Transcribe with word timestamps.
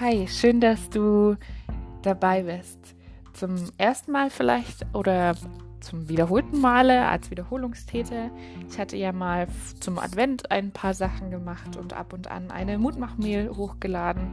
Hi, 0.00 0.26
schön, 0.26 0.58
dass 0.58 0.88
du 0.88 1.36
dabei 2.00 2.44
bist. 2.44 2.96
Zum 3.34 3.56
ersten 3.76 4.10
Mal 4.10 4.30
vielleicht 4.30 4.86
oder 4.94 5.34
zum 5.80 6.08
wiederholten 6.08 6.62
Male 6.62 7.06
als 7.06 7.30
Wiederholungstäter. 7.30 8.30
Ich 8.70 8.78
hatte 8.78 8.96
ja 8.96 9.12
mal 9.12 9.48
zum 9.80 9.98
Advent 9.98 10.50
ein 10.50 10.70
paar 10.70 10.94
Sachen 10.94 11.30
gemacht 11.30 11.76
und 11.76 11.92
ab 11.92 12.14
und 12.14 12.30
an 12.30 12.50
eine 12.50 12.78
Mutmachmail 12.78 13.50
hochgeladen. 13.50 14.32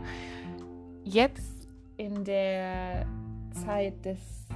Jetzt 1.04 1.68
in 1.98 2.24
der 2.24 3.06
Zeit 3.52 4.06
des, 4.06 4.48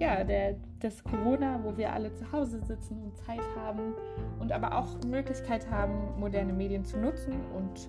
ja, 0.00 0.24
der, 0.24 0.56
des 0.82 1.04
Corona, 1.04 1.60
wo 1.62 1.76
wir 1.76 1.92
alle 1.92 2.12
zu 2.14 2.30
Hause 2.32 2.60
sitzen 2.64 3.00
und 3.00 3.16
Zeit 3.16 3.44
haben 3.56 3.94
und 4.40 4.50
aber 4.50 4.76
auch 4.76 4.88
Möglichkeit 5.06 5.70
haben, 5.70 6.18
moderne 6.18 6.52
Medien 6.52 6.84
zu 6.84 6.98
nutzen 6.98 7.34
und 7.54 7.88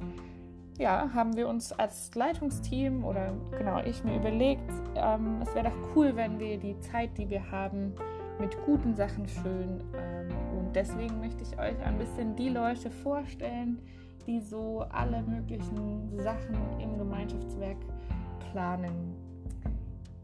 ja, 0.80 1.10
haben 1.14 1.36
wir 1.36 1.48
uns 1.48 1.74
als 1.74 2.16
Leitungsteam 2.16 3.04
oder 3.04 3.34
genau 3.58 3.84
ich 3.84 4.04
mir 4.04 4.16
überlegt, 4.16 4.72
ähm, 4.96 5.42
es 5.42 5.54
wäre 5.54 5.70
doch 5.70 5.96
cool, 5.96 6.16
wenn 6.16 6.40
wir 6.40 6.58
die 6.58 6.80
Zeit, 6.80 7.18
die 7.18 7.30
wir 7.30 7.52
haben, 7.52 7.94
mit 8.40 8.58
guten 8.66 8.96
Sachen 8.96 9.28
füllen. 9.28 9.84
Ähm, 9.94 10.30
und 10.58 10.76
deswegen 10.76 11.20
möchte 11.20 11.44
ich 11.44 11.60
euch 11.60 11.78
ein 11.86 11.98
bisschen 11.98 12.36
die 12.38 12.50
Leute 12.50 12.90
vorstellen, 12.90 13.80
die 14.26 14.40
so 14.40 14.86
alle 14.90 15.22
möglichen 15.22 16.18
Sachen 16.18 16.56
im 16.80 16.98
Gemeinschaftswerk 16.98 17.78
planen. 18.52 19.16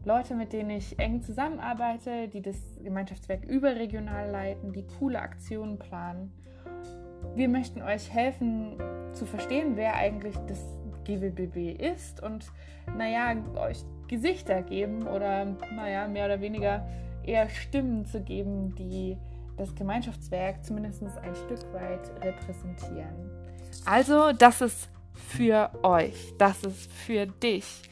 Leute, 0.04 0.34
mit 0.34 0.54
denen 0.54 0.70
ich 0.70 0.98
eng 0.98 1.20
zusammenarbeite, 1.20 2.28
die 2.28 2.40
das 2.40 2.56
Gemeinschaftswerk 2.82 3.44
überregional 3.44 4.30
leiten, 4.30 4.72
die 4.72 4.86
coole 4.98 5.20
Aktionen 5.20 5.78
planen. 5.78 6.32
Wir 7.34 7.48
möchten 7.48 7.82
euch 7.82 8.12
helfen 8.12 8.76
zu 9.12 9.26
verstehen, 9.26 9.76
wer 9.76 9.94
eigentlich 9.94 10.36
das 10.46 10.62
GWBB 11.04 11.80
ist 11.80 12.22
und 12.22 12.44
naja, 12.96 13.34
euch 13.56 13.84
Gesichter 14.08 14.62
geben 14.62 15.06
oder 15.06 15.44
naja, 15.74 16.08
mehr 16.08 16.26
oder 16.26 16.40
weniger 16.40 16.86
eher 17.24 17.48
Stimmen 17.48 18.06
zu 18.06 18.20
geben, 18.22 18.74
die 18.74 19.16
das 19.56 19.74
Gemeinschaftswerk 19.74 20.64
zumindest 20.64 21.02
ein 21.02 21.34
Stück 21.34 21.72
weit 21.72 22.10
repräsentieren. 22.22 23.30
Also, 23.84 24.32
das 24.32 24.60
ist 24.60 24.88
für 25.14 25.70
euch, 25.82 26.34
das 26.38 26.62
ist 26.64 26.92
für 26.92 27.26
dich. 27.26 27.82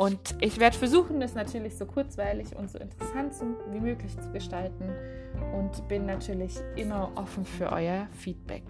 Und 0.00 0.34
ich 0.40 0.58
werde 0.58 0.78
versuchen, 0.78 1.20
das 1.20 1.34
natürlich 1.34 1.76
so 1.76 1.84
kurzweilig 1.84 2.56
und 2.56 2.70
so 2.70 2.78
interessant 2.78 3.34
wie 3.70 3.80
möglich 3.80 4.18
zu 4.18 4.32
gestalten 4.32 4.88
und 5.52 5.86
bin 5.88 6.06
natürlich 6.06 6.54
immer 6.74 7.12
offen 7.16 7.44
für 7.44 7.70
euer 7.70 8.08
Feedback. 8.16 8.64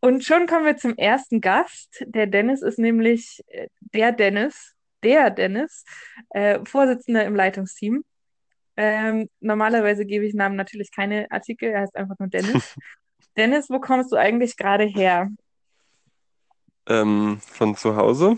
Und 0.00 0.24
schon 0.24 0.46
kommen 0.46 0.64
wir 0.64 0.78
zum 0.78 0.96
ersten 0.96 1.42
Gast. 1.42 2.02
Der 2.06 2.26
Dennis 2.26 2.62
ist 2.62 2.78
nämlich 2.78 3.44
äh, 3.48 3.66
der 3.80 4.12
Dennis, 4.12 4.75
der 5.06 5.30
Dennis, 5.30 5.84
äh, 6.30 6.58
Vorsitzender 6.64 7.24
im 7.24 7.36
Leitungsteam. 7.36 8.04
Ähm, 8.76 9.30
normalerweise 9.40 10.04
gebe 10.04 10.26
ich 10.26 10.34
Namen 10.34 10.56
natürlich 10.56 10.90
keine 10.90 11.30
Artikel, 11.30 11.70
er 11.70 11.82
heißt 11.82 11.96
einfach 11.96 12.18
nur 12.18 12.28
Dennis. 12.28 12.74
Dennis, 13.36 13.70
wo 13.70 13.78
kommst 13.78 14.10
du 14.12 14.16
eigentlich 14.16 14.56
gerade 14.56 14.84
her? 14.84 15.28
Ähm, 16.88 17.38
von 17.40 17.76
zu 17.76 17.96
Hause. 17.96 18.36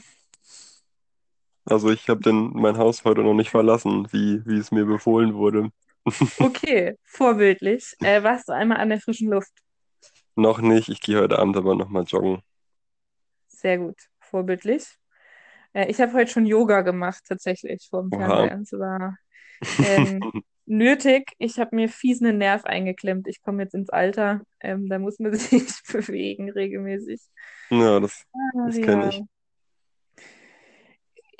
Also 1.64 1.90
ich 1.90 2.08
habe 2.08 2.32
mein 2.32 2.76
Haus 2.76 3.04
heute 3.04 3.22
noch 3.22 3.34
nicht 3.34 3.50
verlassen, 3.50 4.08
wie, 4.12 4.44
wie 4.46 4.58
es 4.58 4.70
mir 4.70 4.84
befohlen 4.84 5.34
wurde. 5.34 5.70
Okay, 6.38 6.96
vorbildlich. 7.04 7.94
Äh, 8.00 8.22
warst 8.22 8.48
du 8.48 8.54
einmal 8.54 8.78
an 8.78 8.88
der 8.88 9.00
frischen 9.00 9.28
Luft? 9.28 9.52
Noch 10.36 10.60
nicht, 10.60 10.88
ich 10.88 11.02
gehe 11.02 11.20
heute 11.20 11.38
Abend 11.38 11.56
aber 11.58 11.74
nochmal 11.74 12.04
joggen. 12.04 12.40
Sehr 13.48 13.76
gut, 13.76 13.96
vorbildlich. 14.20 14.97
Äh, 15.78 15.90
ich 15.90 16.00
habe 16.00 16.12
heute 16.12 16.30
schon 16.30 16.46
Yoga 16.46 16.80
gemacht, 16.80 17.22
tatsächlich, 17.26 17.86
vor 17.88 18.02
dem. 18.02 18.10
Fernseher. 18.10 18.60
Es 18.62 18.72
war 18.72 19.18
ähm, 19.84 20.20
nötig. 20.66 21.30
Ich 21.38 21.58
habe 21.58 21.76
mir 21.76 21.88
fies 21.88 22.20
einen 22.20 22.38
Nerv 22.38 22.64
eingeklemmt. 22.64 23.28
Ich 23.28 23.42
komme 23.42 23.62
jetzt 23.62 23.74
ins 23.74 23.90
Alter. 23.90 24.42
Ähm, 24.60 24.88
da 24.88 24.98
muss 24.98 25.18
man 25.20 25.32
sich 25.34 25.68
bewegen 25.90 26.50
regelmäßig. 26.50 27.20
Ja, 27.70 28.00
das, 28.00 28.24
Ah, 28.32 28.66
das 28.66 28.76
kenne 28.76 29.08
ich. 29.08 29.22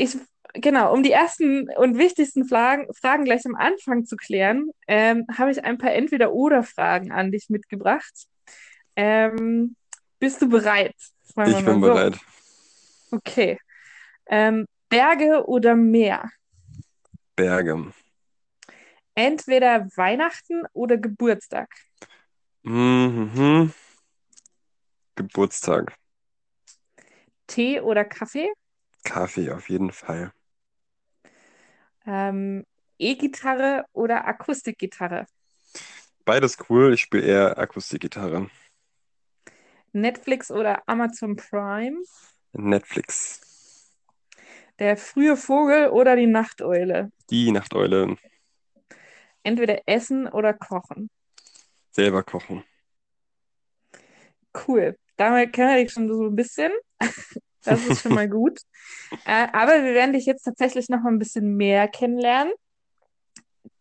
Ich, 0.01 0.17
genau, 0.55 0.95
um 0.95 1.03
die 1.03 1.11
ersten 1.11 1.69
und 1.77 1.99
wichtigsten 1.99 2.45
Fragen, 2.45 2.87
Fragen 2.95 3.25
gleich 3.25 3.45
am 3.45 3.57
Anfang 3.57 4.05
zu 4.05 4.15
klären, 4.15 4.71
ähm, 4.87 5.27
habe 5.37 5.51
ich 5.51 5.65
ein 5.65 5.79
paar 5.79 5.93
Entweder-Oder-Fragen 5.93 7.11
an 7.11 7.33
dich 7.33 7.49
mitgebracht. 7.49 8.29
Ähm, 8.95 9.75
bist 10.21 10.41
du 10.41 10.49
bereit? 10.49 10.95
Ich 11.27 11.35
bin 11.35 11.65
so. 11.65 11.81
bereit. 11.81 12.19
Okay. 13.11 13.59
Ähm, 14.29 14.67
Berge 14.89 15.45
oder 15.47 15.75
Meer? 15.75 16.31
Berge. 17.37 17.93
Entweder 19.15 19.89
Weihnachten 19.97 20.63
oder 20.73 20.97
Geburtstag. 20.97 21.69
Mhm. 22.63 23.73
Geburtstag. 25.17 25.97
Tee 27.47 27.81
oder 27.81 28.05
Kaffee? 28.05 28.53
Kaffee 29.05 29.51
auf 29.51 29.69
jeden 29.69 29.91
Fall. 29.91 30.33
Ähm, 32.07 32.65
E-Gitarre 32.99 33.85
oder 33.93 34.27
Akustikgitarre? 34.27 35.27
Beides 36.25 36.59
cool. 36.69 36.93
Ich 36.93 37.01
spiele 37.01 37.25
eher 37.25 37.59
Akustikgitarre. 37.59 38.51
Netflix 39.93 40.51
oder 40.51 40.83
Amazon 40.87 41.37
Prime? 41.37 42.03
Netflix. 42.53 43.48
Der 44.79 44.97
frühe 44.97 45.37
Vogel 45.37 45.89
oder 45.89 46.15
die 46.15 46.27
Nachteule? 46.27 47.11
Die 47.31 47.51
Nachteule. 47.51 48.17
Entweder 49.43 49.83
essen 49.87 50.29
oder 50.29 50.55
kochen. 50.55 51.11
Selber 51.91 52.23
kochen. 52.23 52.63
Cool. 54.55 54.97
Damit 55.17 55.53
kennen 55.53 55.75
wir 55.75 55.83
dich 55.83 55.93
schon 55.93 56.09
so 56.09 56.25
ein 56.25 56.37
bisschen. 56.37 56.73
Das 57.65 57.85
ist 57.87 58.03
schon 58.03 58.15
mal 58.15 58.29
gut. 58.29 58.61
Äh, 59.27 59.49
aber 59.53 59.85
wir 59.85 59.93
werden 59.93 60.15
dich 60.15 60.25
jetzt 60.25 60.45
tatsächlich 60.45 60.89
noch 60.89 61.03
mal 61.03 61.11
ein 61.11 61.19
bisschen 61.19 61.57
mehr 61.57 61.87
kennenlernen. 61.87 62.55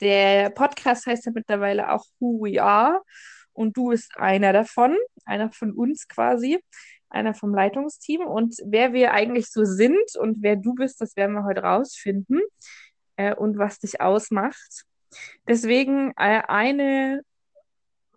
Der 0.01 0.49
Podcast 0.49 1.05
heißt 1.05 1.25
ja 1.25 1.31
mittlerweile 1.33 1.91
auch 1.91 2.03
Who 2.19 2.41
We 2.41 2.61
Are 2.61 3.01
und 3.53 3.77
du 3.77 3.89
bist 3.89 4.11
einer 4.17 4.51
davon, 4.51 4.97
einer 5.25 5.51
von 5.51 5.71
uns 5.71 6.07
quasi, 6.07 6.59
einer 7.09 7.33
vom 7.33 7.53
Leitungsteam. 7.53 8.21
Und 8.21 8.55
wer 8.65 8.93
wir 8.93 9.13
eigentlich 9.13 9.49
so 9.51 9.63
sind 9.65 10.15
und 10.19 10.41
wer 10.41 10.55
du 10.55 10.73
bist, 10.75 11.01
das 11.01 11.15
werden 11.15 11.33
wir 11.33 11.43
heute 11.43 11.61
rausfinden 11.61 12.41
äh, 13.15 13.33
und 13.35 13.57
was 13.57 13.79
dich 13.79 14.01
ausmacht. 14.01 14.85
Deswegen 15.47 16.11
äh, 16.17 16.41
eine 16.47 17.21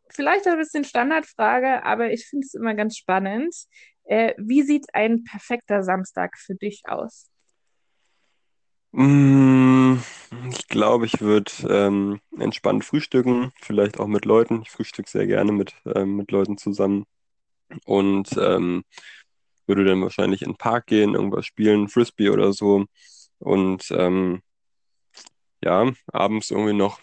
vielleicht 0.08 0.46
ein 0.46 0.58
bisschen 0.58 0.84
Standardfrage, 0.84 1.84
aber 1.84 2.10
ich 2.12 2.26
finde 2.26 2.44
es 2.44 2.54
immer 2.54 2.74
ganz 2.74 2.96
spannend. 2.96 3.54
Äh, 4.04 4.34
wie 4.38 4.62
sieht 4.62 4.86
ein 4.92 5.24
perfekter 5.24 5.84
Samstag 5.84 6.36
für 6.36 6.54
dich 6.56 6.82
aus? 6.86 7.30
Mm, 8.92 9.98
Ich 10.50 10.68
glaube, 10.68 11.06
ich 11.06 11.20
würde 11.20 11.50
ähm, 11.68 12.20
entspannt 12.36 12.84
frühstücken, 12.84 13.52
vielleicht 13.60 14.00
auch 14.00 14.06
mit 14.08 14.24
Leuten. 14.24 14.62
Ich 14.62 14.70
frühstücke 14.70 15.08
sehr 15.08 15.26
gerne 15.26 15.52
mit, 15.52 15.74
ähm, 15.94 16.16
mit 16.16 16.30
Leuten 16.32 16.58
zusammen 16.58 17.06
und 17.84 18.30
ähm, 18.36 18.84
würde 19.66 19.84
dann 19.84 20.02
wahrscheinlich 20.02 20.42
in 20.42 20.52
den 20.52 20.56
Park 20.56 20.86
gehen, 20.86 21.14
irgendwas 21.14 21.46
spielen, 21.46 21.88
Frisbee 21.88 22.30
oder 22.30 22.52
so. 22.52 22.86
Und 23.38 23.90
ähm, 23.92 24.42
ja, 25.62 25.90
abends 26.12 26.50
irgendwie 26.50 26.72
noch 26.74 27.00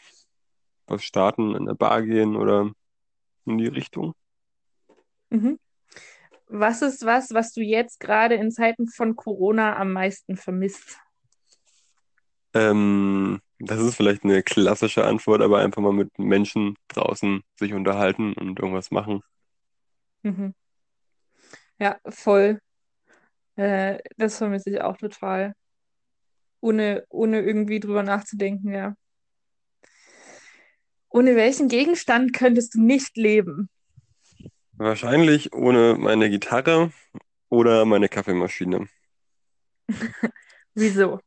was 0.87 1.03
starten, 1.03 1.55
in 1.55 1.67
eine 1.67 1.75
Bar 1.75 2.01
gehen 2.03 2.35
oder 2.35 2.71
in 3.45 3.57
die 3.57 3.67
Richtung. 3.67 4.13
Mhm. 5.29 5.59
Was 6.49 6.81
ist 6.81 7.05
was, 7.05 7.33
was 7.33 7.53
du 7.53 7.61
jetzt 7.61 7.99
gerade 7.99 8.35
in 8.35 8.51
Zeiten 8.51 8.87
von 8.87 9.15
Corona 9.15 9.75
am 9.75 9.91
meisten 9.91 10.37
vermisst? 10.37 10.97
Ähm, 12.53 13.41
das 13.59 13.79
ist 13.79 13.95
vielleicht 13.95 14.23
eine 14.23 14.43
klassische 14.43 15.05
Antwort, 15.05 15.41
aber 15.41 15.59
einfach 15.59 15.81
mal 15.81 15.93
mit 15.93 16.17
Menschen 16.17 16.75
draußen 16.87 17.41
sich 17.55 17.73
unterhalten 17.73 18.33
und 18.33 18.59
irgendwas 18.59 18.91
machen. 18.91 19.21
Mhm. 20.23 20.53
Ja, 21.79 21.97
voll. 22.07 22.59
Äh, 23.55 23.99
das 24.17 24.37
vermisse 24.37 24.69
ich 24.69 24.81
auch 24.81 24.97
total. 24.97 25.53
Ohne, 26.59 27.05
ohne 27.09 27.41
irgendwie 27.41 27.79
drüber 27.79 28.03
nachzudenken, 28.03 28.73
ja. 28.73 28.95
Ohne 31.09 31.35
welchen 31.35 31.67
Gegenstand 31.67 32.33
könntest 32.33 32.75
du 32.75 32.81
nicht 32.81 33.15
leben? 33.15 33.69
Wahrscheinlich 34.73 35.53
ohne 35.53 35.95
meine 35.97 36.29
Gitarre 36.29 36.91
oder 37.49 37.85
meine 37.85 38.09
Kaffeemaschine. 38.09 38.87
Wieso? 40.75 41.19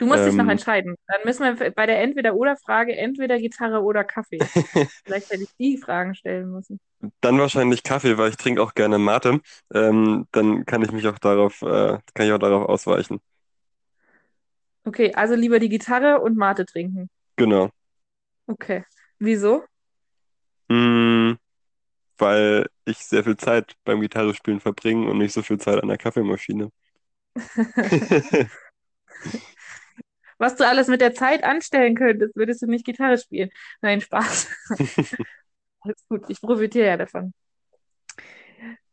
Du 0.00 0.06
musst 0.06 0.24
dich 0.24 0.36
noch 0.36 0.48
Ähm, 0.48 0.50
entscheiden. 0.50 0.96
Dann 1.06 1.20
müssen 1.24 1.60
wir 1.60 1.70
bei 1.72 1.86
der 1.86 2.00
Entweder-Oder-Frage 2.02 2.96
entweder 2.96 3.38
Gitarre 3.38 3.82
oder 3.82 4.02
Kaffee. 4.02 4.38
Vielleicht 5.04 5.30
hätte 5.30 5.44
ich 5.44 5.54
die 5.58 5.76
Fragen 5.76 6.14
stellen 6.14 6.50
müssen. 6.50 6.80
dann 7.20 7.38
wahrscheinlich 7.38 7.82
Kaffee, 7.82 8.18
weil 8.18 8.30
ich 8.30 8.36
trinke 8.36 8.62
auch 8.62 8.74
gerne 8.74 8.98
Mate. 8.98 9.40
Ähm, 9.74 10.26
dann 10.32 10.64
kann 10.66 10.82
ich 10.82 10.92
mich 10.92 11.06
auch 11.08 11.18
darauf, 11.18 11.62
äh, 11.62 11.98
kann 12.14 12.26
ich 12.26 12.32
auch 12.32 12.38
darauf 12.38 12.68
ausweichen. 12.68 13.20
Okay, 14.84 15.12
also 15.14 15.34
lieber 15.34 15.58
die 15.58 15.68
Gitarre 15.70 16.20
und 16.20 16.36
Mate 16.36 16.66
trinken. 16.66 17.08
Genau. 17.36 17.70
Okay. 18.48 18.84
Wieso? 19.18 19.64
Mm, 20.68 21.34
weil 22.18 22.68
ich 22.86 22.98
sehr 22.98 23.24
viel 23.24 23.36
Zeit 23.36 23.76
beim 23.84 24.00
Gitarrespielen 24.00 24.60
verbringe 24.60 25.10
und 25.10 25.18
nicht 25.18 25.32
so 25.34 25.42
viel 25.42 25.58
Zeit 25.58 25.82
an 25.82 25.88
der 25.88 25.98
Kaffeemaschine. 25.98 26.70
Was 30.40 30.56
du 30.56 30.66
alles 30.66 30.88
mit 30.88 31.02
der 31.02 31.12
Zeit 31.12 31.44
anstellen 31.44 31.94
könntest, 31.94 32.34
würdest 32.34 32.62
du 32.62 32.66
nicht 32.66 32.86
Gitarre 32.86 33.18
spielen. 33.18 33.50
Nein, 33.82 34.00
Spaß. 34.00 34.48
Alles 35.82 36.06
gut, 36.08 36.24
ich 36.28 36.40
profitiere 36.40 36.86
ja 36.86 36.96
davon. 36.96 37.34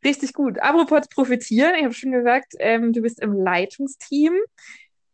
Richtig 0.04 0.34
gut. 0.34 0.58
Apropos 0.60 1.08
profitieren, 1.08 1.74
ich 1.74 1.84
habe 1.84 1.94
schon 1.94 2.12
gesagt, 2.12 2.52
ähm, 2.58 2.92
du 2.92 3.00
bist 3.00 3.18
im 3.20 3.32
Leitungsteam. 3.32 4.34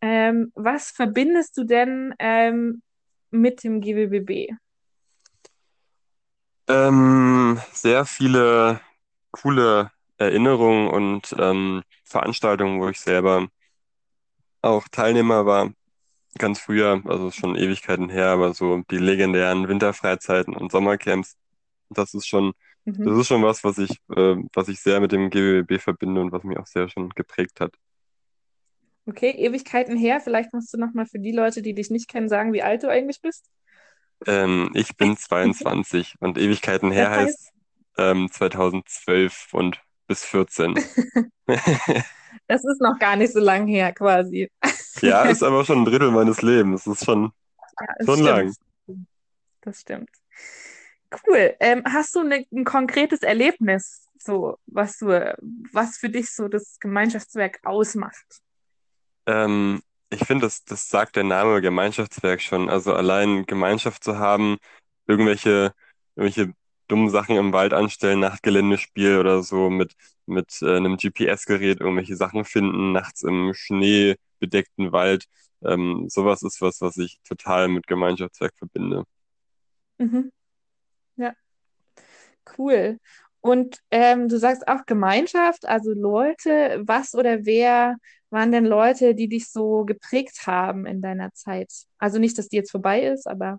Ähm, 0.01 0.51
was 0.57 0.91
verbindest 0.91 1.57
du 1.57 1.63
denn 1.63 2.13
ähm, 2.19 2.83
mit 3.31 3.63
dem 3.63 3.81
GWBB? 3.81 4.53
Ähm, 6.67 7.61
sehr 7.73 8.05
viele 8.07 8.81
coole 9.31 9.93
Erinnerungen 10.19 10.89
und 10.89 11.33
ähm, 11.39 11.83
Veranstaltungen, 12.03 12.81
wo 12.81 12.89
ich 12.89 12.99
selber 12.99 13.47
auch 14.63 14.89
Teilnehmer 14.89 15.47
war. 15.47 15.71
Ganz 16.39 16.59
früher, 16.61 17.03
also 17.07 17.31
schon 17.31 17.55
Ewigkeiten 17.57 18.09
her, 18.11 18.27
aber 18.29 18.55
so 18.55 18.83
die 18.91 18.99
legendären 18.99 19.69
Winterfreizeiten 19.69 20.55
und 20.57 20.73
Sommercamps, 20.73 21.37
das 21.91 22.15
ist 22.15 22.27
schon, 22.29 22.55
das 23.05 23.17
Mhm. 23.17 23.19
ist 23.19 23.29
schon 23.29 23.43
was, 23.45 23.65
was 23.65 23.79
ich, 23.79 23.93
äh, 24.17 24.37
was 24.55 24.69
ich 24.69 24.81
sehr 24.81 25.01
mit 25.01 25.13
dem 25.13 25.31
GWB 25.31 25.79
verbinde 25.81 26.21
und 26.23 26.33
was 26.33 26.45
mich 26.45 26.59
auch 26.59 26.67
sehr 26.67 26.89
schon 26.91 27.11
geprägt 27.11 27.61
hat. 27.61 27.77
Okay, 29.07 29.31
Ewigkeiten 29.33 29.97
her. 29.97 30.21
Vielleicht 30.21 30.53
musst 30.53 30.73
du 30.73 30.79
noch 30.79 30.95
mal 30.95 31.07
für 31.07 31.19
die 31.19 31.33
Leute, 31.33 31.63
die 31.63 31.75
dich 31.75 31.91
nicht 31.91 32.09
kennen, 32.09 32.29
sagen, 32.29 32.53
wie 32.53 32.63
alt 32.63 32.83
du 32.83 32.89
eigentlich 32.91 33.21
bist. 33.21 33.51
Ähm, 34.27 34.71
ich 34.75 34.97
bin 34.97 35.17
22 35.17 36.15
und 36.21 36.39
Ewigkeiten 36.39 36.91
her 36.91 37.11
Das 37.11 37.17
heißt, 37.17 37.39
heißt 37.39 37.53
ähm, 37.99 38.31
2012 38.31 39.49
und 39.53 39.81
bis 40.07 40.25
14. 40.25 40.81
das 42.49 42.65
ist 42.65 42.81
noch 42.81 42.99
gar 42.99 43.17
nicht 43.17 43.33
so 43.33 43.41
lang 43.41 43.67
her, 43.67 43.93
quasi. 43.93 44.51
Ja, 45.05 45.25
ist 45.31 45.43
aber 45.43 45.65
schon 45.65 45.83
ein 45.83 45.85
Drittel 45.85 46.11
meines 46.11 46.43
Lebens. 46.43 46.85
Das 46.85 46.99
ist 46.99 47.05
schon, 47.05 47.33
Ja, 47.81 47.87
schon 48.05 48.21
stimmt. 48.21 48.23
lang. 48.23 48.55
Das 49.63 49.81
stimmt. 49.81 50.11
Cool. 51.29 51.55
Ähm, 51.61 51.83
hast 51.87 52.15
du 52.15 52.23
ne, 52.25 52.47
ein 52.53 52.65
konkretes 52.65 53.21
Erlebnis, 53.23 54.09
so 54.19 54.59
was 54.67 54.99
du, 54.99 55.07
was 55.73 55.97
für 55.97 56.11
dich 56.11 56.31
so 56.31 56.49
das 56.49 56.79
Gemeinschaftswerk 56.81 57.61
ausmacht? 57.65 58.43
Ähm, 59.27 59.83
ich 60.11 60.21
finde, 60.25 60.47
das, 60.47 60.65
das 60.65 60.89
sagt 60.89 61.17
der 61.17 61.25
Name 61.25 61.61
Gemeinschaftswerk 61.61 62.41
schon. 62.43 62.69
Also 62.69 62.95
allein 62.95 63.47
Gemeinschaft 63.47 64.05
zu 64.05 64.19
haben, 64.19 64.59
irgendwelche, 65.07 65.73
irgendwelche 66.17 66.53
dummen 66.89 67.11
Sachen 67.11 67.37
im 67.37 67.53
Wald 67.53 67.73
anstellen, 67.73 68.21
Nachtgeländespiel 68.21 69.19
oder 69.19 69.43
so 69.43 69.71
mit, 69.71 69.95
mit 70.27 70.61
äh, 70.63 70.77
einem 70.77 70.97
GPS-Gerät 70.97 71.81
irgendwelche 71.81 72.17
Sachen 72.17 72.45
finden, 72.45 72.93
nachts 72.93 73.23
im 73.23 73.55
schneebedeckten 74.45 74.93
Wald. 74.93 75.27
Ähm, 75.65 76.07
sowas 76.09 76.43
ist 76.43 76.61
was, 76.61 76.81
was 76.81 76.97
ich 76.99 77.19
total 77.25 77.69
mit 77.69 77.87
Gemeinschaftswerk 77.87 78.53
verbinde. 78.57 79.05
Mhm. 79.99 80.31
Ja, 81.17 81.35
cool. 82.59 82.99
Und 83.41 83.79
ähm, 83.91 84.29
du 84.29 84.39
sagst 84.39 84.67
auch 84.69 84.87
Gemeinschaft, 84.87 85.67
also 85.67 85.93
Leute, 85.93 86.83
was 86.85 87.15
oder 87.15 87.45
wer 87.45 87.97
waren 88.31 88.53
denn 88.53 88.65
Leute, 88.65 89.15
die 89.15 89.29
dich 89.29 89.51
so 89.51 89.85
geprägt 89.85 90.47
haben 90.47 90.87
in 90.87 91.03
deiner 91.03 91.33
Zeit? 91.35 91.71
Also 91.99 92.19
nicht, 92.19 92.39
dass 92.39 92.49
die 92.49 92.57
jetzt 92.57 92.71
vorbei 92.71 93.03
ist, 93.03 93.27
aber 93.27 93.59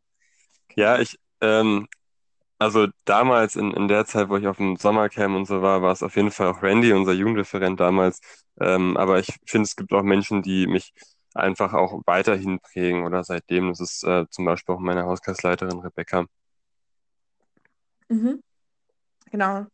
Ja, 0.75 0.99
ich, 0.99 1.17
ähm, 1.41 1.87
Also 2.65 2.87
damals 3.05 3.55
in, 3.55 3.71
in 3.73 3.87
der 3.87 4.05
Zeit, 4.07 4.27
wo 4.29 4.37
ich 4.37 4.47
auf 4.47 4.57
dem 4.57 4.75
Sommercamp 4.75 5.35
und 5.35 5.45
so 5.45 5.61
war, 5.61 5.83
war 5.83 5.91
es 5.91 6.01
auf 6.01 6.15
jeden 6.15 6.31
Fall 6.31 6.47
auch 6.47 6.63
Randy, 6.63 6.93
unser 6.93 7.13
Jugendreferent 7.13 7.79
damals. 7.79 8.19
Ähm, 8.59 8.97
aber 8.97 9.19
ich 9.19 9.27
finde, 9.45 9.65
es 9.65 9.75
gibt 9.75 9.93
auch 9.93 10.01
Menschen, 10.01 10.41
die 10.41 10.65
mich 10.65 10.91
einfach 11.35 11.73
auch 11.73 12.01
weiterhin 12.07 12.59
prägen 12.59 13.05
oder 13.05 13.23
seitdem. 13.23 13.69
Das 13.69 13.81
ist 13.81 14.03
äh, 14.03 14.25
zum 14.31 14.45
Beispiel 14.45 14.73
auch 14.73 14.79
meine 14.79 15.03
Hauskreisleiterin 15.05 15.77
Rebecca. 15.79 16.25
Mhm. 18.09 18.41
Genau. 19.31 19.67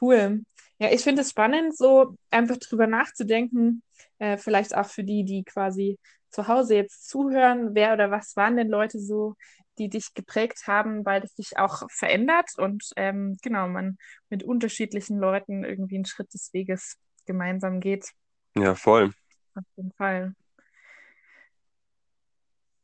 Cool. 0.00 0.42
Ja, 0.78 0.92
ich 0.92 1.02
finde 1.02 1.22
es 1.22 1.30
spannend, 1.30 1.76
so 1.76 2.14
einfach 2.30 2.58
drüber 2.58 2.86
nachzudenken, 2.86 3.82
äh, 4.18 4.36
vielleicht 4.36 4.76
auch 4.76 4.86
für 4.86 5.02
die, 5.02 5.24
die 5.24 5.42
quasi 5.42 5.98
zu 6.30 6.46
Hause 6.46 6.76
jetzt 6.76 7.08
zuhören, 7.08 7.74
wer 7.74 7.92
oder 7.92 8.12
was 8.12 8.36
waren 8.36 8.56
denn 8.56 8.68
Leute 8.68 9.00
so, 9.00 9.34
die 9.80 9.88
dich 9.88 10.12
geprägt 10.14 10.66
haben, 10.66 11.06
weil 11.06 11.24
es 11.24 11.34
sich 11.34 11.58
auch 11.58 11.90
verändert 11.90 12.50
und 12.58 12.90
ähm, 12.96 13.38
genau, 13.42 13.66
man 13.66 13.96
mit 14.28 14.44
unterschiedlichen 14.44 15.18
Leuten 15.18 15.64
irgendwie 15.64 15.96
einen 15.96 16.04
Schritt 16.04 16.32
des 16.34 16.52
Weges 16.52 16.98
gemeinsam 17.24 17.80
geht. 17.80 18.10
Ja, 18.54 18.74
voll. 18.74 19.12
Auf 19.54 19.64
jeden 19.76 19.92
Fall. 19.92 20.34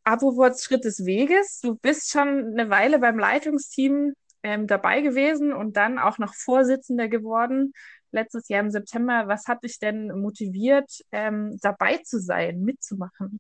Apropos 0.05 0.65
Schritt 0.65 0.85
des 0.85 1.05
Weges, 1.05 1.61
du 1.61 1.77
bist 1.77 2.11
schon 2.11 2.53
eine 2.53 2.71
Weile 2.71 2.99
beim 2.99 3.19
Leitungsteam 3.19 4.15
ähm, 4.43 4.67
dabei 4.67 5.03
gewesen 5.03 5.53
und 5.53 5.77
dann 5.77 5.99
auch 5.99 6.19
noch 6.19 6.35
Vorsitzender 6.35 7.09
geworden 7.09 7.75
letztes 8.11 8.49
Jahr 8.49 8.61
im 8.61 8.71
September. 8.71 9.25
Was 9.27 9.49
hat 9.49 9.65
dich 9.65 9.79
denn 9.79 10.09
motiviert, 10.19 10.91
ähm, 11.13 11.59
dabei 11.61 11.99
zu 11.99 12.21
sein, 12.21 12.63
mitzumachen? 12.63 13.39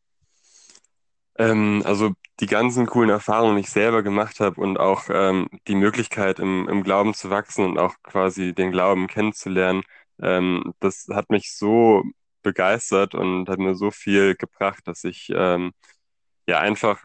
Ähm, 1.38 1.82
also 1.84 2.12
die 2.40 2.46
ganzen 2.46 2.86
coolen 2.86 3.10
Erfahrungen, 3.10 3.56
die 3.56 3.62
ich 3.62 3.70
selber 3.70 4.02
gemacht 4.02 4.40
habe 4.40 4.60
und 4.60 4.78
auch 4.78 5.04
ähm, 5.10 5.48
die 5.68 5.74
Möglichkeit 5.74 6.38
im, 6.38 6.68
im 6.68 6.82
Glauben 6.82 7.14
zu 7.14 7.30
wachsen 7.30 7.64
und 7.64 7.78
auch 7.78 7.94
quasi 8.02 8.54
den 8.54 8.72
Glauben 8.72 9.06
kennenzulernen, 9.06 9.82
ähm, 10.20 10.74
das 10.80 11.06
hat 11.12 11.30
mich 11.30 11.54
so 11.56 12.02
begeistert 12.42 13.14
und 13.14 13.48
hat 13.48 13.58
mir 13.58 13.74
so 13.74 13.90
viel 13.90 14.34
gebracht, 14.36 14.86
dass 14.86 15.04
ich 15.04 15.30
ähm, 15.34 15.72
ja 16.48 16.60
einfach 16.60 17.04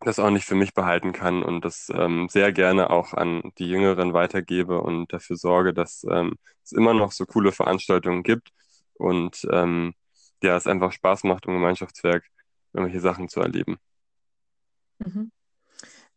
das 0.00 0.18
auch 0.18 0.30
nicht 0.30 0.46
für 0.46 0.54
mich 0.54 0.72
behalten 0.74 1.12
kann 1.12 1.42
und 1.42 1.64
das 1.64 1.90
ähm, 1.94 2.28
sehr 2.30 2.52
gerne 2.52 2.90
auch 2.90 3.12
an 3.14 3.42
die 3.58 3.68
Jüngeren 3.68 4.14
weitergebe 4.14 4.80
und 4.80 5.12
dafür 5.12 5.36
sorge, 5.36 5.74
dass 5.74 6.04
ähm, 6.10 6.36
es 6.64 6.72
immer 6.72 6.94
noch 6.94 7.12
so 7.12 7.26
coole 7.26 7.52
Veranstaltungen 7.52 8.22
gibt 8.22 8.50
und 8.94 9.46
ähm, 9.52 9.94
ja, 10.42 10.56
es 10.56 10.66
einfach 10.66 10.92
Spaß 10.92 11.24
macht, 11.24 11.46
im 11.46 11.54
Gemeinschaftswerk 11.54 12.24
irgendwelche 12.72 13.00
Sachen 13.00 13.28
zu 13.28 13.40
erleben. 13.40 13.78
Mhm. 14.98 15.30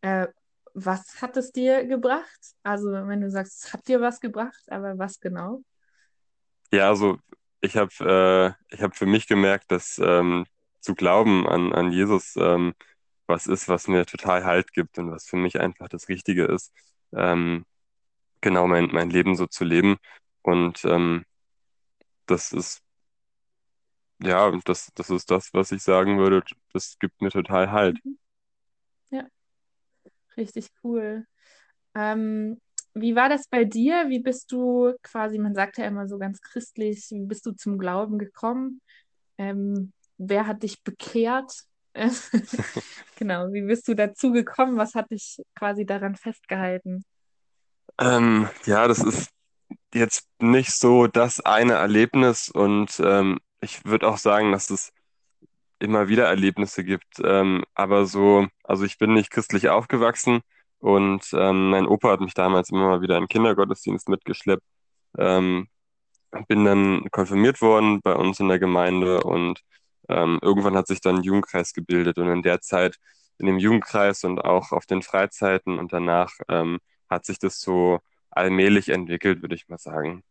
Äh, 0.02 0.28
was 0.74 1.22
hat 1.22 1.38
es 1.38 1.52
dir 1.52 1.86
gebracht? 1.86 2.40
Also, 2.64 2.92
wenn 2.92 3.22
du 3.22 3.30
sagst, 3.30 3.66
es 3.66 3.74
hat 3.74 3.88
dir 3.88 4.02
was 4.02 4.20
gebracht, 4.20 4.64
aber 4.68 4.98
was 4.98 5.20
genau? 5.20 5.62
Ja, 6.72 6.90
also 6.90 7.20
ich 7.62 7.78
habe 7.78 8.58
äh, 8.70 8.74
ich 8.74 8.82
habe 8.82 8.96
für 8.96 9.06
mich 9.06 9.28
gemerkt, 9.28 9.72
dass 9.72 10.00
ähm, 10.04 10.46
zu 10.80 10.96
glauben 10.96 11.48
an, 11.48 11.72
an 11.74 11.92
Jesus 11.92 12.36
ähm, 12.36 12.74
was 13.28 13.48
ist, 13.48 13.68
was 13.70 13.88
mir 13.88 14.06
total 14.06 14.44
Halt 14.44 14.74
gibt 14.74 14.98
und 15.00 15.12
was 15.12 15.26
für 15.26 15.38
mich 15.38 15.60
einfach 15.60 15.90
das 15.90 16.10
Richtige 16.10 16.46
ist, 16.46 16.74
ähm, 17.14 17.66
genau 18.42 18.68
mein, 18.68 18.88
mein 18.92 19.10
Leben 19.10 19.36
so 19.36 19.48
zu 19.48 19.64
leben. 19.64 19.98
Und 20.42 20.84
ähm, 20.86 21.26
das 22.26 22.52
ist, 22.52 22.82
ja, 24.22 24.52
das, 24.66 24.92
das 24.96 25.10
ist 25.10 25.30
das, 25.32 25.54
was 25.54 25.72
ich 25.72 25.84
sagen 25.84 26.18
würde, 26.18 26.44
das 26.74 26.98
gibt 27.00 27.22
mir 27.22 27.30
total 27.30 27.72
Halt. 27.72 28.04
Mhm. 28.04 28.18
Ja, 29.12 29.28
richtig 30.38 30.70
cool. 30.84 31.26
Ähm, 31.96 32.60
wie 32.94 33.16
war 33.16 33.30
das 33.30 33.48
bei 33.48 33.64
dir? 33.64 34.10
Wie 34.10 34.20
bist 34.20 34.52
du 34.52 34.94
quasi, 35.02 35.40
man 35.40 35.56
sagt 35.56 35.78
ja 35.78 35.86
immer 35.86 36.08
so 36.08 36.18
ganz 36.18 36.42
christlich, 36.42 37.08
wie 37.10 37.26
bist 37.26 37.46
du 37.46 37.52
zum 37.52 37.78
Glauben 37.78 38.20
gekommen? 38.20 38.82
Ähm, 39.38 39.94
wer 40.18 40.48
hat 40.48 40.64
dich 40.64 40.84
bekehrt? 40.84 41.54
Genau, 43.16 43.54
wie 43.54 43.62
bist 43.62 43.88
du 43.88 43.94
dazu 43.94 44.32
gekommen? 44.32 44.76
Was 44.76 44.96
hat 44.96 45.12
dich 45.12 45.38
quasi 45.56 45.86
daran 45.86 46.16
festgehalten? 46.16 47.06
Ähm, 48.00 48.50
ja, 48.66 48.88
das 48.88 49.00
ist 49.00 49.30
jetzt 49.94 50.28
nicht 50.40 50.72
so 50.72 51.08
das 51.08 51.40
eine 51.40 51.74
Erlebnis 51.74 52.50
und 52.50 53.00
ähm, 53.00 53.40
ich 53.64 53.86
würde 53.86 54.08
auch 54.08 54.18
sagen, 54.18 54.52
dass 54.52 54.70
es 54.70 54.92
immer 55.80 56.08
wieder 56.08 56.26
Erlebnisse 56.28 56.84
gibt. 56.84 57.20
Ähm, 57.24 57.64
aber 57.74 58.06
so, 58.06 58.48
also 58.64 58.86
ich 58.86 58.98
bin 58.98 59.14
nicht 59.14 59.32
christlich 59.32 59.70
aufgewachsen 59.70 60.42
und 60.80 61.30
ähm, 61.34 61.70
mein 61.70 61.88
Opa 61.88 62.12
hat 62.12 62.22
mich 62.22 62.34
damals 62.34 62.70
immer 62.70 62.88
mal 62.88 63.02
wieder 63.02 63.18
in 63.18 63.28
Kindergottesdienst 63.28 64.10
mitgeschleppt. 64.10 64.64
Ähm, 65.18 65.68
bin 66.48 66.66
dann 66.66 67.08
konfirmiert 67.12 67.62
worden 67.62 68.02
bei 68.02 68.16
uns 68.16 68.40
in 68.40 68.48
der 68.48 68.60
Gemeinde 68.60 69.24
und 69.24 69.62
ähm, 70.10 70.40
irgendwann 70.42 70.76
hat 70.76 70.88
sich 70.88 71.02
dann 71.02 71.18
ein 71.18 71.24
Jugendkreis 71.24 71.74
gebildet 71.74 72.18
und 72.18 72.28
in 72.30 72.42
der 72.42 72.62
Zeit 72.62 72.98
in 73.38 73.46
dem 73.46 73.58
Jugendkreis 73.60 74.24
und 74.24 74.40
auch 74.40 74.72
auf 74.72 74.86
den 74.86 75.02
Freizeiten 75.02 75.80
und 75.80 75.94
danach 75.94 76.32
ähm, 76.50 76.80
hat 77.10 77.26
sich 77.26 77.40
das 77.40 77.60
so 77.60 78.00
allmählich 78.32 78.90
entwickelt, 78.90 79.42
würde 79.42 79.56
ich 79.56 79.68
mal 79.70 79.78
sagen. 79.78 80.24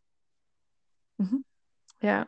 Mhm. 1.19 1.45
Ja. 2.01 2.27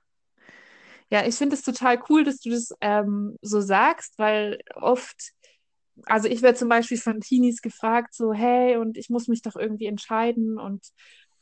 Ja, 1.11 1.25
ich 1.27 1.35
finde 1.37 1.55
es 1.55 1.63
total 1.63 2.03
cool, 2.09 2.25
dass 2.25 2.41
du 2.41 2.51
das 2.51 2.71
ähm, 2.81 3.37
so 3.43 3.61
sagst, 3.61 4.19
weil 4.19 4.59
oft, 4.75 5.33
also 6.07 6.29
ich 6.29 6.43
werde 6.43 6.59
zum 6.59 6.69
Beispiel 6.69 6.99
von 6.99 7.21
Teenies 7.21 7.63
gefragt, 7.63 8.15
so, 8.15 8.33
hey, 8.33 8.77
und 8.77 8.97
ich 8.97 9.11
muss 9.11 9.29
mich 9.29 9.43
doch 9.43 9.57
irgendwie 9.57 9.87
entscheiden 9.87 10.59
und 10.59 10.85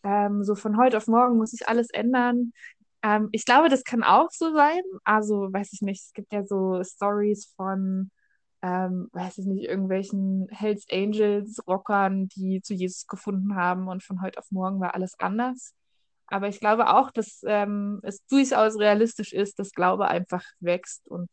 ähm, 0.04 0.44
so 0.44 0.54
von 0.54 0.76
heute 0.78 0.96
auf 0.96 1.06
morgen 1.06 1.36
muss 1.38 1.52
ich 1.52 1.68
alles 1.68 1.88
ändern. 1.90 2.52
Ähm, 3.02 3.28
ich 3.32 3.44
glaube, 3.44 3.68
das 3.68 3.84
kann 3.84 4.02
auch 4.02 4.30
so 4.30 4.52
sein. 4.52 4.82
Also, 5.04 5.52
weiß 5.52 5.72
ich 5.72 5.82
nicht, 5.82 6.02
es 6.02 6.12
gibt 6.12 6.32
ja 6.32 6.44
so 6.44 6.82
Stories 6.84 7.52
von, 7.56 8.10
ähm, 8.62 9.08
weiß 9.12 9.38
ich 9.38 9.46
nicht, 9.46 9.64
irgendwelchen 9.68 10.48
Hells 10.50 10.86
Angels, 10.90 11.66
Rockern, 11.66 12.28
die 12.28 12.62
zu 12.62 12.74
Jesus 12.74 13.06
gefunden 13.06 13.56
haben 13.56 13.88
und 13.88 14.02
von 14.04 14.22
heute 14.22 14.38
auf 14.38 14.50
morgen 14.50 14.80
war 14.80 14.94
alles 14.94 15.18
anders. 15.18 15.74
Aber 16.32 16.48
ich 16.48 16.60
glaube 16.60 16.88
auch, 16.88 17.10
dass 17.10 17.42
ähm, 17.44 18.00
es 18.02 18.24
durchaus 18.26 18.78
realistisch 18.78 19.34
ist, 19.34 19.58
dass 19.58 19.72
Glaube 19.72 20.08
einfach 20.08 20.42
wächst 20.60 21.06
und 21.06 21.28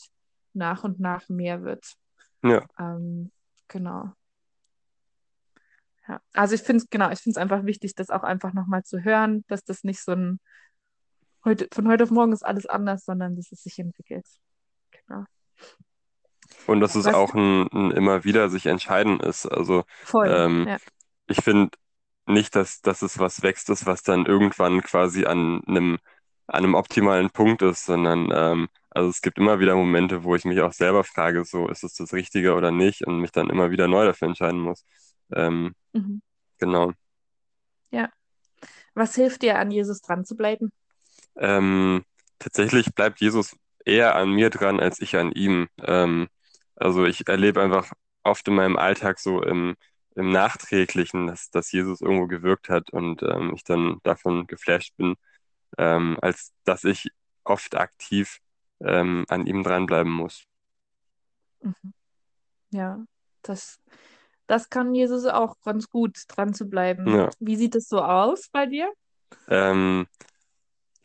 nach 0.54 0.84
und 0.84 1.00
nach 1.00 1.30
mehr 1.30 1.64
wird. 1.64 1.94
Ja. 2.44 2.66
Ähm, 2.78 3.32
genau. 3.70 4.12
Ja. 6.06 6.20
Also 6.34 6.56
ich 6.56 6.64
finde 6.64 6.84
es, 6.84 6.90
genau, 6.90 7.10
ich 7.12 7.20
finde 7.20 7.40
es 7.40 7.42
einfach 7.42 7.64
wichtig, 7.64 7.96
das 7.96 8.10
auch 8.10 8.24
einfach 8.24 8.52
nochmal 8.52 8.84
zu 8.84 9.02
hören, 9.02 9.46
dass 9.48 9.64
das 9.64 9.86
nicht 9.86 10.04
so 10.04 10.12
ein 10.12 10.42
heute, 11.46 11.70
von 11.72 11.88
heute 11.88 12.04
auf 12.04 12.12
morgen 12.12 12.34
ist 12.34 12.46
alles 12.46 12.66
anders, 12.66 13.06
sondern 13.06 13.38
dass 13.38 13.54
es 13.54 13.64
sich 13.64 13.80
entwickelt. 13.80 14.26
Genau. 14.92 15.24
Und 16.68 16.82
dass 16.82 16.96
es 16.96 17.06
auch 17.06 17.34
ein, 17.36 17.68
ein 17.72 17.92
immer 17.92 18.26
wieder 18.26 18.50
sich 18.50 18.66
entscheiden 18.66 19.22
ist. 19.22 19.46
Also 19.46 19.86
voll, 20.04 20.28
ähm, 20.30 20.68
ja. 20.68 20.78
ich 21.28 21.42
finde 21.42 21.70
nicht, 22.30 22.56
dass, 22.56 22.82
dass 22.82 23.02
es 23.02 23.20
was 23.20 23.42
wächst 23.44 23.70
ist, 23.70 23.86
was 23.86 24.04
dann 24.04 24.26
irgendwann 24.26 24.82
quasi 24.84 25.26
an 25.26 25.62
einem, 25.68 25.98
an 26.48 26.64
einem 26.64 26.76
optimalen 26.76 27.30
Punkt 27.32 27.62
ist, 27.62 27.86
sondern 27.86 28.30
ähm, 28.34 28.68
also 28.92 29.10
es 29.10 29.22
gibt 29.22 29.38
immer 29.38 29.60
wieder 29.60 29.76
Momente, 29.76 30.24
wo 30.24 30.36
ich 30.36 30.46
mich 30.46 30.62
auch 30.62 30.74
selber 30.74 31.04
frage, 31.04 31.46
so 31.46 31.68
ist 31.70 31.84
es 31.84 31.96
das 31.96 32.14
Richtige 32.14 32.56
oder 32.56 32.72
nicht 32.72 33.06
und 33.06 33.20
mich 33.20 33.32
dann 33.32 33.50
immer 33.50 33.72
wieder 33.72 33.88
neu 33.88 34.06
dafür 34.06 34.28
entscheiden 34.30 34.60
muss. 34.60 34.86
Ähm, 35.34 35.74
Mhm. 35.94 36.20
genau. 36.60 36.94
Ja. 37.92 38.10
Was 38.96 39.16
hilft 39.16 39.44
dir, 39.44 39.60
an 39.60 39.72
Jesus 39.72 40.02
dran 40.02 40.26
zu 40.26 40.36
bleiben? 40.38 40.72
Ähm, 41.38 42.04
tatsächlich 42.40 42.94
bleibt 42.96 43.20
Jesus 43.22 43.56
eher 43.86 44.16
an 44.16 44.32
mir 44.32 44.50
dran 44.50 44.80
als 44.80 45.00
ich 45.02 45.16
an 45.16 45.32
ihm. 45.32 45.68
Ähm, 45.84 46.28
also 46.76 47.06
ich 47.06 47.28
erlebe 47.28 47.62
einfach 47.62 47.92
oft 48.24 48.48
in 48.48 48.56
meinem 48.56 48.78
Alltag 48.78 49.20
so 49.20 49.42
im, 49.44 49.76
im 50.20 50.30
Nachträglichen, 50.30 51.28
dass, 51.28 51.50
dass 51.50 51.72
Jesus 51.72 52.02
irgendwo 52.02 52.28
gewirkt 52.28 52.70
hat 52.70 52.92
und 52.92 53.24
ähm, 53.24 53.54
ich 53.56 53.64
dann 53.64 54.00
davon 54.04 54.46
geflasht 54.48 54.96
bin, 54.98 55.16
ähm, 55.78 56.18
als 56.22 56.54
dass 56.66 56.84
ich 56.84 57.10
oft 57.44 57.76
aktiv 57.76 58.40
ähm, 58.82 59.26
an 59.30 59.48
ihm 59.48 59.64
dranbleiben 59.64 60.12
muss. 60.12 60.44
Mhm. 61.62 61.94
Ja, 62.72 63.04
das, 63.42 63.80
das 64.46 64.70
kann 64.70 64.94
Jesus 64.94 65.26
auch 65.26 65.56
ganz 65.62 65.90
gut, 65.90 66.24
dran 66.28 66.54
zu 66.54 66.70
bleiben. 66.70 67.16
Ja. 67.16 67.30
Wie 67.40 67.56
sieht 67.56 67.76
es 67.76 67.88
so 67.88 68.02
aus 68.02 68.50
bei 68.50 68.66
dir? 68.66 68.92
Ähm, 69.48 70.06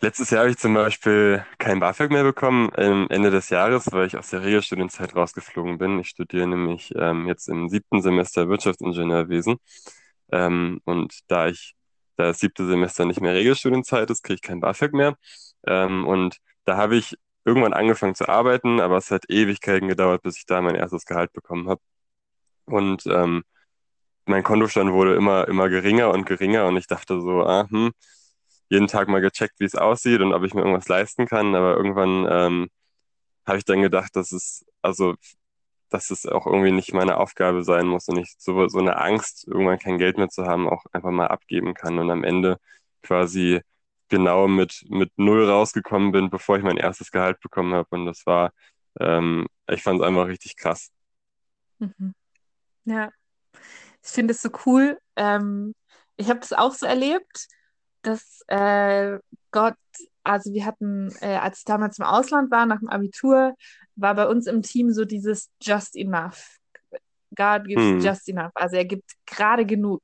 Letztes 0.05 0.29
Jahr 0.29 0.41
habe 0.43 0.51
ich 0.51 0.59
zum 0.59 0.75
Beispiel 0.75 1.47
kein 1.57 1.81
BAföG 1.81 2.11
mehr 2.11 2.25
bekommen, 2.25 2.71
ähm, 2.77 3.07
Ende 3.09 3.31
des 3.31 3.49
Jahres, 3.49 3.91
weil 3.91 4.07
ich 4.07 4.19
aus 4.19 4.29
der 4.29 4.43
Regelstudienzeit 4.43 5.17
rausgeflogen 5.17 5.79
bin. 5.79 5.99
Ich 5.99 6.11
studiere 6.11 6.47
nämlich 6.47 6.93
ähm, 6.95 7.27
jetzt 7.27 7.49
im 7.49 7.71
siebten 7.71 8.03
Semester 8.03 8.51
Wirtschaftsingenieurwesen. 8.51 9.57
Ähm, 10.31 10.83
und 10.85 11.21
da 11.29 11.49
ich, 11.49 11.75
da 12.19 12.25
das 12.25 12.39
siebte 12.39 12.67
Semester 12.67 13.07
nicht 13.07 13.23
mehr 13.23 13.33
Regelstudienzeit 13.33 14.11
ist, 14.11 14.23
kriege 14.23 14.35
ich 14.35 14.43
kein 14.43 14.61
BAföG 14.61 14.93
mehr. 14.93 15.17
Ähm, 15.67 16.07
und 16.07 16.37
da 16.67 16.77
habe 16.77 16.97
ich 16.97 17.17
irgendwann 17.47 17.73
angefangen 17.73 18.15
zu 18.15 18.29
arbeiten, 18.29 18.81
aber 18.81 18.99
es 18.99 19.11
hat 19.11 19.25
Ewigkeiten 19.31 19.89
gedauert, 19.89 20.23
bis 20.23 20.37
ich 20.37 20.45
da 20.45 20.61
mein 20.61 20.75
erstes 20.75 21.07
Gehalt 21.07 21.33
bekommen 21.33 21.67
habe. 21.71 21.81
Und 22.67 23.07
ähm, 23.07 23.43
mein 24.27 24.43
Kontostand 24.43 24.93
wurde 24.93 25.15
immer, 25.17 25.49
immer 25.49 25.71
geringer 25.71 26.11
und 26.11 26.27
geringer 26.27 26.67
und 26.67 26.77
ich 26.77 26.87
dachte 26.89 27.21
so, 27.23 27.45
ah, 27.47 27.67
hm, 27.71 27.93
jeden 28.75 28.89
Tag 28.89 29.09
mal 29.09 29.21
gecheckt, 29.21 29.61
wie 29.61 29.65
es 29.65 29.75
aussieht 29.77 30.21
und 30.21 30.35
ob 30.35 30.45
ich 30.45 30.55
mir 30.55 30.63
irgendwas 30.63 30.89
leisten 30.89 31.27
kann. 31.27 31.55
Aber 31.55 31.77
irgendwann 31.77 32.27
ähm, 32.31 32.69
habe 33.47 33.59
ich 33.59 33.65
dann 33.65 33.83
gedacht, 33.83 34.17
dass 34.17 34.33
es, 34.33 34.65
also, 34.83 35.15
dass 35.91 36.11
es 36.11 36.27
auch 36.27 36.47
irgendwie 36.47 36.73
nicht 36.73 36.93
meine 36.95 37.19
Aufgabe 37.19 37.65
sein 37.65 37.87
muss 37.87 38.09
und 38.09 38.19
ich 38.19 38.35
so, 38.39 38.69
so 38.69 38.79
eine 38.79 38.99
Angst, 39.01 39.47
irgendwann 39.47 39.79
kein 39.79 39.99
Geld 39.99 40.19
mehr 40.19 40.29
zu 40.29 40.47
haben, 40.47 40.69
auch 40.69 40.85
einfach 40.93 41.11
mal 41.11 41.29
abgeben 41.29 41.75
kann 41.75 41.99
und 41.99 42.11
am 42.11 42.25
Ende 42.25 42.59
quasi 43.03 43.61
genau 44.09 44.49
mit, 44.49 44.85
mit 44.89 45.13
null 45.17 45.49
rausgekommen 45.49 46.13
bin, 46.13 46.31
bevor 46.31 46.59
ich 46.59 46.65
mein 46.65 46.77
erstes 46.77 47.11
Gehalt 47.11 47.41
bekommen 47.41 47.75
habe. 47.75 47.89
Und 47.91 48.07
das 48.07 48.27
war, 48.27 48.53
ähm, 49.01 49.47
ich 49.69 49.83
fand 49.83 50.01
es 50.01 50.07
einfach 50.07 50.27
richtig 50.27 50.57
krass. 50.57 50.91
Mhm. 51.79 52.15
Ja, 52.87 53.11
ich 54.03 54.11
finde 54.11 54.33
es 54.33 54.43
so 54.43 54.51
cool. 54.67 54.99
Ähm, 55.17 55.75
ich 56.17 56.29
habe 56.29 56.41
das 56.41 56.53
auch 56.53 56.73
so 56.73 56.87
erlebt, 56.87 57.49
dass 58.07 58.43
äh, 58.49 59.19
Gott, 59.51 59.75
also 60.23 60.53
wir 60.53 60.65
hatten, 60.67 61.11
äh, 61.21 61.37
als 61.37 61.59
ich 61.59 61.65
damals 61.65 61.99
im 61.99 62.05
Ausland 62.05 62.51
war, 62.51 62.67
nach 62.67 62.79
dem 62.79 62.89
Abitur, 62.89 63.55
war 63.97 64.15
bei 64.15 64.27
uns 64.27 64.47
im 64.47 64.63
Team 64.63 64.91
so 64.93 65.05
dieses 65.05 65.51
Just 65.63 65.97
Enough. 65.97 66.59
God 67.37 67.65
gives 67.67 67.83
Hm. 67.83 68.01
just 68.01 68.29
enough. 68.29 68.53
Also 68.55 68.77
er 68.77 68.85
gibt 68.85 69.11
gerade 69.27 69.67
genug. 69.67 70.03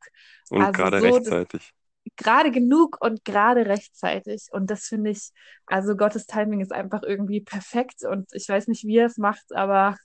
Und 0.51 0.63
Also 0.63 0.83
gerade 0.83 1.01
so, 1.01 1.07
rechtzeitig. 1.07 1.73
gerade 2.17 2.51
genug 2.51 2.99
und 3.01 3.25
gerade 3.25 3.67
rechtzeitig. 3.67 4.47
Und 4.53 4.71
das 4.71 4.87
finde 4.87 5.11
ich, 5.11 5.31
also 5.67 5.97
Gottes 5.97 6.27
Timing 6.27 6.61
ist 6.61 6.73
einfach 6.73 7.03
irgendwie 7.03 7.41
perfekt. 7.41 8.05
Und 8.05 8.29
ich 8.33 8.49
weiß 8.49 8.69
nicht, 8.69 8.85
wie 8.85 8.99
er 8.99 9.07
es 9.07 9.17
macht, 9.19 9.53
aber 9.55 9.97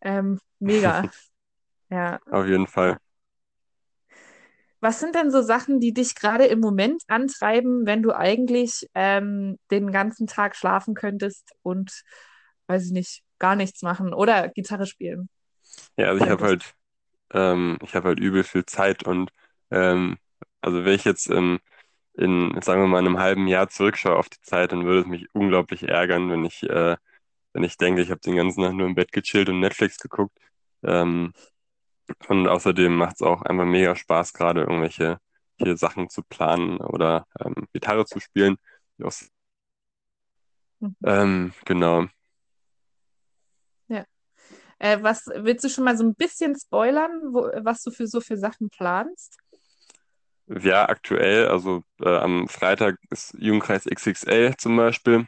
ähm, 0.00 0.38
mega. 0.58 1.02
Ja. 1.90 2.18
Auf 2.30 2.46
jeden 2.46 2.66
Fall. 2.66 2.98
Was 4.84 5.00
sind 5.00 5.14
denn 5.14 5.30
so 5.30 5.40
Sachen, 5.42 5.80
die 5.80 5.94
dich 5.94 6.14
gerade 6.14 6.44
im 6.44 6.60
Moment 6.60 7.02
antreiben, 7.08 7.86
wenn 7.86 8.02
du 8.02 8.12
eigentlich 8.12 8.86
ähm, 8.94 9.58
den 9.70 9.92
ganzen 9.92 10.26
Tag 10.26 10.56
schlafen 10.56 10.94
könntest 10.94 11.52
und, 11.62 12.02
weiß 12.66 12.86
ich 12.86 12.92
nicht, 12.92 13.22
gar 13.38 13.56
nichts 13.56 13.82
machen 13.82 14.12
oder 14.12 14.50
Gitarre 14.50 14.86
spielen 14.86 15.30
Ja, 15.96 16.08
also 16.08 16.24
ich 16.24 16.30
habe 16.30 16.44
halt, 16.44 16.74
ähm, 17.32 17.78
ich 17.82 17.94
habe 17.96 18.08
halt 18.10 18.20
übel 18.20 18.44
viel 18.44 18.66
Zeit 18.66 19.04
und 19.06 19.32
ähm, 19.70 20.18
also 20.62 20.84
wenn 20.84 20.94
ich 20.94 21.04
jetzt 21.04 21.30
ähm, 21.30 21.60
in, 22.14 22.60
sagen 22.62 22.82
wir 22.82 22.88
mal, 22.88 22.98
einem 22.98 23.18
halben 23.20 23.48
Jahr 23.48 23.68
zurückschaue 23.70 24.16
auf 24.16 24.30
die 24.30 24.40
Zeit, 24.42 24.72
dann 24.72 24.86
würde 24.86 25.02
es 25.02 25.06
mich 25.08 25.28
unglaublich 25.34 25.84
ärgern, 25.88 26.30
wenn 26.30 26.44
ich, 26.46 26.64
äh, 26.64 26.96
wenn 27.54 27.64
ich 27.64 27.78
denke, 27.78 28.02
ich 28.02 28.10
habe 28.10 28.20
den 28.22 28.36
ganzen 28.36 28.62
Tag 28.62 28.74
nur 28.74 28.88
im 28.88 28.96
Bett 28.96 29.12
gechillt 29.12 29.48
und 29.50 29.60
Netflix 29.60 29.98
geguckt. 29.98 30.38
Ähm, 30.84 31.32
und 32.28 32.48
außerdem 32.48 32.94
macht 32.96 33.16
es 33.16 33.22
auch 33.22 33.42
einfach 33.42 33.64
mega 33.64 33.96
Spaß, 33.96 34.32
gerade 34.32 34.62
irgendwelche 34.62 35.18
hier 35.58 35.76
Sachen 35.76 36.08
zu 36.08 36.22
planen 36.22 36.78
oder 36.78 37.26
ähm, 37.40 37.54
Gitarre 37.72 38.06
zu 38.06 38.20
spielen. 38.20 38.56
Mhm. 40.80 40.96
ähm, 41.04 41.52
genau. 41.64 42.06
Ja. 43.88 44.04
Äh, 44.78 45.02
was 45.02 45.26
willst 45.34 45.64
du 45.64 45.68
schon 45.68 45.84
mal 45.84 45.96
so 45.96 46.04
ein 46.04 46.14
bisschen 46.14 46.56
spoilern, 46.56 47.10
wo, 47.32 47.50
was 47.64 47.82
du 47.82 47.90
für 47.90 48.06
so 48.06 48.20
für 48.20 48.36
Sachen 48.36 48.70
planst? 48.70 49.38
Ja, 50.46 50.88
aktuell, 50.88 51.48
also 51.48 51.82
äh, 52.00 52.16
am 52.16 52.48
Freitag 52.48 52.98
ist 53.10 53.34
Jugendkreis 53.38 53.86
XXL 53.86 54.54
zum 54.58 54.76
Beispiel. 54.76 55.26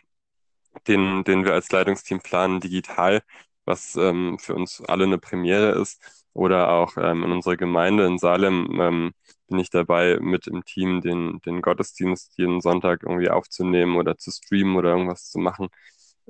den, 0.89 1.25
den 1.25 1.45
wir 1.45 1.55
als 1.55 1.71
Leitungsteam 1.73 2.21
planen, 2.21 2.61
digital, 2.61 3.23
was 3.65 3.97
ähm, 3.97 4.39
für 4.39 4.55
uns 4.55 4.83
alle 4.83 5.05
eine 5.05 5.19
Premiere 5.19 5.81
ist. 5.81 6.26
Oder 6.37 6.71
auch 6.71 6.99
ähm, 6.99 7.25
in 7.25 7.33
unserer 7.33 7.57
Gemeinde 7.57 8.05
in 8.05 8.19
Salem 8.19 8.79
ähm, 8.79 9.13
bin 9.49 9.59
ich 9.59 9.71
dabei, 9.71 10.19
mit 10.21 10.47
im 10.47 10.67
Team 10.67 11.01
den, 11.01 11.41
den 11.47 11.63
Gottesdienst 11.63 12.37
jeden 12.37 12.61
Sonntag 12.61 13.05
irgendwie 13.05 13.31
aufzunehmen 13.31 13.97
oder 13.97 14.19
zu 14.19 14.31
streamen 14.31 14.77
oder 14.77 14.91
irgendwas 14.91 15.31
zu 15.31 15.39
machen 15.39 15.69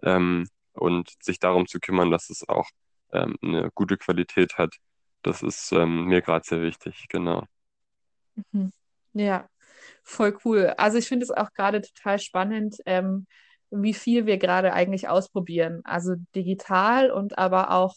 ähm, 0.04 0.46
und 0.74 1.10
sich 1.20 1.40
darum 1.40 1.66
zu 1.66 1.80
kümmern, 1.80 2.12
dass 2.12 2.30
es 2.30 2.48
auch 2.48 2.68
ähm, 3.12 3.36
eine 3.42 3.72
gute 3.74 3.96
Qualität 3.96 4.58
hat. 4.58 4.76
Das 5.22 5.42
ist 5.42 5.72
ähm, 5.72 6.04
mir 6.04 6.22
gerade 6.22 6.44
sehr 6.46 6.62
wichtig, 6.62 7.06
genau. 7.08 7.42
Mhm. 8.52 8.70
Ja, 9.12 9.48
voll 10.04 10.38
cool. 10.44 10.72
Also 10.78 10.98
ich 10.98 11.08
finde 11.08 11.24
es 11.24 11.32
auch 11.32 11.52
gerade 11.52 11.80
total 11.82 12.20
spannend, 12.20 12.76
ähm, 12.86 13.26
wie 13.70 13.94
viel 13.94 14.26
wir 14.26 14.38
gerade 14.38 14.72
eigentlich 14.72 15.08
ausprobieren. 15.08 15.80
Also 15.82 16.14
digital 16.36 17.10
und 17.10 17.38
aber 17.38 17.72
auch 17.72 17.96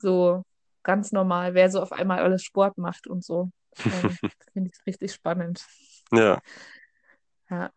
so 0.00 0.44
ganz 0.82 1.12
normal, 1.12 1.54
wer 1.54 1.70
so 1.70 1.80
auf 1.80 1.92
einmal 1.92 2.20
alles 2.20 2.42
Sport 2.42 2.78
macht 2.78 3.06
und 3.06 3.24
so. 3.24 3.50
Ähm, 3.84 4.16
finde 4.52 4.70
ich 4.72 4.86
richtig 4.86 5.12
spannend. 5.12 5.64
Ja, 6.12 6.40
Ja. 7.50 7.70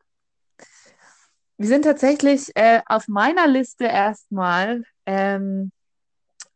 Wir 1.58 1.68
sind 1.68 1.84
tatsächlich 1.84 2.52
äh, 2.56 2.82
auf 2.88 3.08
meiner 3.08 3.48
Liste 3.48 3.86
erstmal 3.86 4.84
ähm, 5.06 5.72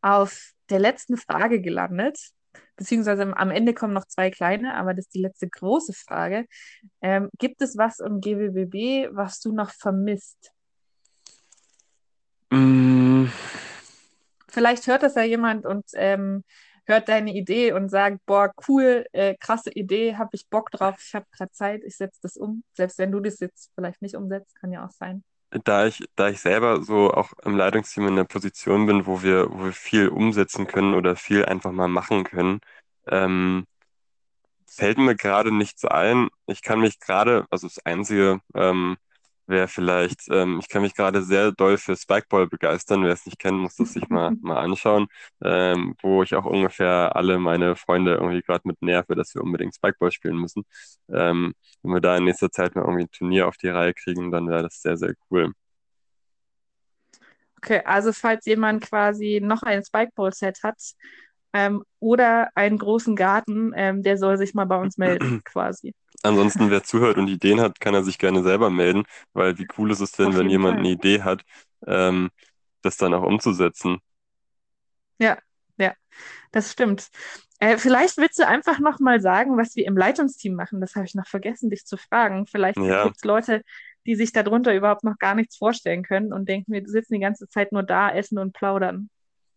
auf 0.01 0.51
der 0.69 0.79
letzten 0.79 1.17
Frage 1.17 1.61
gelandet. 1.61 2.17
Beziehungsweise 2.75 3.35
am 3.35 3.51
Ende 3.51 3.73
kommen 3.73 3.93
noch 3.93 4.05
zwei 4.05 4.29
kleine, 4.29 4.75
aber 4.75 4.93
das 4.93 5.05
ist 5.05 5.13
die 5.13 5.21
letzte 5.21 5.47
große 5.49 5.93
Frage. 5.93 6.45
Ähm, 7.01 7.29
gibt 7.37 7.61
es 7.61 7.77
was 7.77 7.99
im 7.99 8.21
GWBB, 8.21 9.15
was 9.15 9.39
du 9.39 9.51
noch 9.51 9.71
vermisst? 9.71 10.51
Mm, 12.51 13.25
Vielleicht 14.57 14.87
hört 14.87 15.03
das 15.03 15.13
ja 15.13 15.21
jemand 15.23 15.67
und 15.67 15.85
ähm, 15.93 16.43
hört 16.87 17.09
deine 17.09 17.31
Idee 17.31 17.73
und 17.73 17.89
sagt, 17.89 18.25
boah, 18.25 18.51
cool, 18.67 19.05
äh, 19.13 19.35
krasse 19.39 19.69
Idee, 19.71 20.15
habe 20.17 20.31
ich 20.33 20.49
Bock 20.49 20.71
drauf, 20.71 20.95
ich 20.99 21.13
habe 21.13 21.27
gerade 21.31 21.51
Zeit, 21.51 21.83
ich 21.85 21.95
setze 21.97 22.19
das 22.23 22.37
um. 22.37 22.63
Selbst 22.73 22.97
wenn 22.97 23.11
du 23.11 23.19
das 23.19 23.39
jetzt 23.39 23.71
vielleicht 23.75 24.01
nicht 24.01 24.15
umsetzt, 24.15 24.55
kann 24.55 24.71
ja 24.71 24.83
auch 24.83 24.91
sein. 24.91 25.23
da 25.65 25.85
ich, 25.87 26.03
da 26.15 26.29
ich 26.29 26.41
selber 26.41 26.83
so 26.83 27.11
auch 27.13 27.33
im 27.45 27.55
Leitungsteam 27.57 28.07
in 28.07 28.15
der 28.15 28.23
Position 28.25 28.85
bin, 28.87 29.05
wo 29.05 29.21
wir, 29.23 29.51
wo 29.51 29.65
wir 29.65 29.73
viel 29.73 30.09
umsetzen 30.09 30.67
können 30.67 30.93
oder 30.95 31.15
viel 31.15 31.45
einfach 31.45 31.71
mal 31.71 31.87
machen 31.87 32.23
können, 32.23 32.59
ähm, 33.07 33.65
fällt 34.67 34.97
mir 34.97 35.15
gerade 35.15 35.51
nichts 35.51 35.85
ein. 35.85 36.29
Ich 36.47 36.61
kann 36.61 36.79
mich 36.81 36.99
gerade, 36.99 37.45
also 37.49 37.67
das 37.67 37.79
Einzige 37.85 38.41
ähm, 38.55 38.97
wäre 39.47 39.67
vielleicht, 39.67 40.21
ähm, 40.29 40.59
ich 40.59 40.69
kann 40.69 40.81
mich 40.81 40.93
gerade 40.95 41.23
sehr 41.23 41.51
doll 41.51 41.77
für 41.77 41.95
Spikeball 41.95 42.47
begeistern. 42.47 43.03
Wer 43.03 43.13
es 43.13 43.25
nicht 43.25 43.39
kennt, 43.39 43.57
muss 43.57 43.75
das 43.75 43.93
sich 43.93 44.07
mal, 44.09 44.31
mal 44.41 44.57
anschauen, 44.57 45.07
ähm, 45.43 45.95
wo 46.01 46.23
ich 46.23 46.35
auch 46.35 46.45
ungefähr 46.45 47.15
alle 47.15 47.39
meine 47.39 47.75
Freunde 47.75 48.15
irgendwie 48.15 48.41
gerade 48.41 48.67
mit 48.67 48.81
nerve, 48.81 49.15
dass 49.15 49.33
wir 49.35 49.43
unbedingt 49.43 49.75
Spikeball 49.75 50.11
spielen 50.11 50.37
müssen. 50.37 50.63
Ähm, 51.09 51.53
wenn 51.83 51.93
wir 51.93 52.01
da 52.01 52.17
in 52.17 52.25
nächster 52.25 52.51
Zeit 52.51 52.75
mal 52.75 52.81
irgendwie 52.81 53.05
ein 53.05 53.11
Turnier 53.11 53.47
auf 53.47 53.57
die 53.57 53.69
Reihe 53.69 53.93
kriegen, 53.93 54.31
dann 54.31 54.49
wäre 54.49 54.63
das 54.63 54.81
sehr, 54.81 54.97
sehr 54.97 55.13
cool. 55.31 55.53
Okay, 57.57 57.81
also 57.85 58.13
falls 58.13 58.45
jemand 58.45 58.83
quasi 58.83 59.39
noch 59.43 59.63
ein 59.63 59.83
Spikeball-Set 59.83 60.61
hat 60.63 60.77
ähm, 61.53 61.83
oder 61.99 62.49
einen 62.55 62.77
großen 62.77 63.15
Garten, 63.15 63.71
ähm, 63.75 64.03
der 64.03 64.17
soll 64.17 64.37
sich 64.37 64.53
mal 64.53 64.65
bei 64.65 64.77
uns 64.77 64.97
melden, 64.97 65.41
quasi. 65.43 65.93
Ansonsten, 66.23 66.69
wer 66.71 66.83
zuhört 66.83 67.17
und 67.17 67.27
Ideen 67.27 67.61
hat, 67.61 67.79
kann 67.79 67.93
er 67.93 68.03
sich 68.03 68.17
gerne 68.19 68.43
selber 68.43 68.69
melden, 68.69 69.03
weil 69.33 69.57
wie 69.59 69.67
cool 69.77 69.91
ist 69.91 70.01
es 70.01 70.11
denn, 70.13 70.35
wenn 70.35 70.49
jemand 70.49 70.77
Fall. 70.77 70.79
eine 70.79 70.89
Idee 70.91 71.21
hat, 71.23 71.43
ähm, 71.87 72.29
das 72.81 72.97
dann 72.97 73.13
auch 73.13 73.23
umzusetzen. 73.23 73.99
Ja, 75.19 75.37
ja, 75.77 75.93
das 76.51 76.71
stimmt. 76.71 77.09
Äh, 77.59 77.77
vielleicht 77.77 78.17
willst 78.17 78.39
du 78.39 78.47
einfach 78.47 78.79
noch 78.79 78.99
mal 78.99 79.21
sagen, 79.21 79.57
was 79.57 79.75
wir 79.75 79.85
im 79.87 79.97
Leitungsteam 79.97 80.55
machen. 80.55 80.81
Das 80.81 80.95
habe 80.95 81.05
ich 81.05 81.15
noch 81.15 81.27
vergessen, 81.27 81.69
dich 81.69 81.85
zu 81.85 81.97
fragen. 81.97 82.47
Vielleicht 82.47 82.81
Ja, 82.85 83.03
gibt 83.03 83.17
es 83.17 83.23
Leute, 83.25 83.63
die 84.07 84.15
sich 84.15 84.31
darunter 84.33 84.75
überhaupt 84.75 85.03
noch 85.03 85.17
gar 85.19 85.35
nichts 85.35 85.57
vorstellen 85.57 86.03
können 86.03 86.33
und 86.33 86.49
denken, 86.49 86.73
wir 86.73 86.83
sitzen 86.87 87.15
die 87.15 87.19
ganze 87.21 87.49
Zeit 87.49 87.71
nur 87.73 87.83
da, 87.83 88.11
essen 88.11 88.39
und 88.39 88.53
plaudern. 88.53 89.09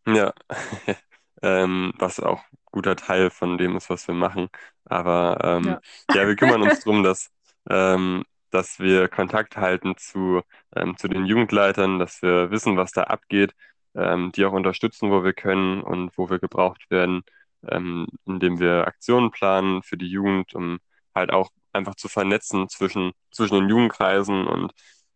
ja. 0.07 0.33
Ähm, 1.43 1.95
was 1.99 2.21
auch 2.21 2.43
guter 2.71 2.97
Teil 2.97 3.31
von 3.31 3.59
dem 3.59 3.77
ist, 3.77 3.91
was 3.91 4.07
wir 4.09 4.15
machen. 4.15 4.49
Aber 4.85 5.39
ähm, 5.45 5.65
Ja. 5.67 5.81
ja, 6.13 6.27
wir 6.27 6.37
kümmern 6.37 6.63
uns 6.63 6.81
darum, 6.85 7.03
dass, 7.03 7.31
ähm, 7.69 8.25
dass 8.51 8.79
wir 8.79 9.09
Kontakt 9.09 9.57
halten 9.57 9.97
zu, 9.97 10.43
ähm, 10.77 10.97
zu 10.97 11.09
den 11.09 11.27
Jugendleitern, 11.27 11.99
dass 11.99 12.23
wir 12.23 12.51
wissen, 12.51 12.77
was 12.77 12.93
da 12.93 13.05
abgeht, 13.05 13.55
ähm, 13.95 14.33
die 14.33 14.45
auch 14.45 14.53
unterstützen, 14.53 15.11
wo 15.11 15.25
wir 15.25 15.33
können 15.33 15.83
und 15.83 16.17
wo 16.17 16.31
wir 16.31 16.39
gebraucht 16.39 16.91
werden, 16.91 17.23
ähm, 17.69 18.07
indem 18.27 18.59
wir 18.61 18.87
Aktionen 18.87 19.31
planen 19.31 19.83
für 19.83 19.97
die 19.97 20.09
Jugend, 20.09 20.55
um 20.55 20.79
halt 21.15 21.33
auch 21.33 21.51
einfach 21.73 21.95
zu 21.95 22.09
vernetzen 22.09 22.69
zwischen, 22.69 23.13
zwischen 23.31 23.55
den 23.61 23.69
Jugendkreisen 23.69 24.47
und 24.47 24.73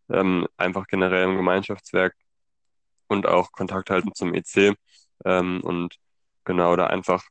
ähm, 0.09 0.47
einfach 0.57 0.87
generell 0.87 1.25
im 1.25 1.37
Gemeinschaftswerk 1.37 2.15
und 3.07 3.27
auch 3.27 3.51
Kontakt 3.51 3.89
halten 3.89 4.13
zum 4.13 4.33
EC. 4.33 4.75
Ähm, 5.25 5.61
und 5.63 5.97
genau 6.45 6.75
da 6.75 6.87
einfach 6.87 7.23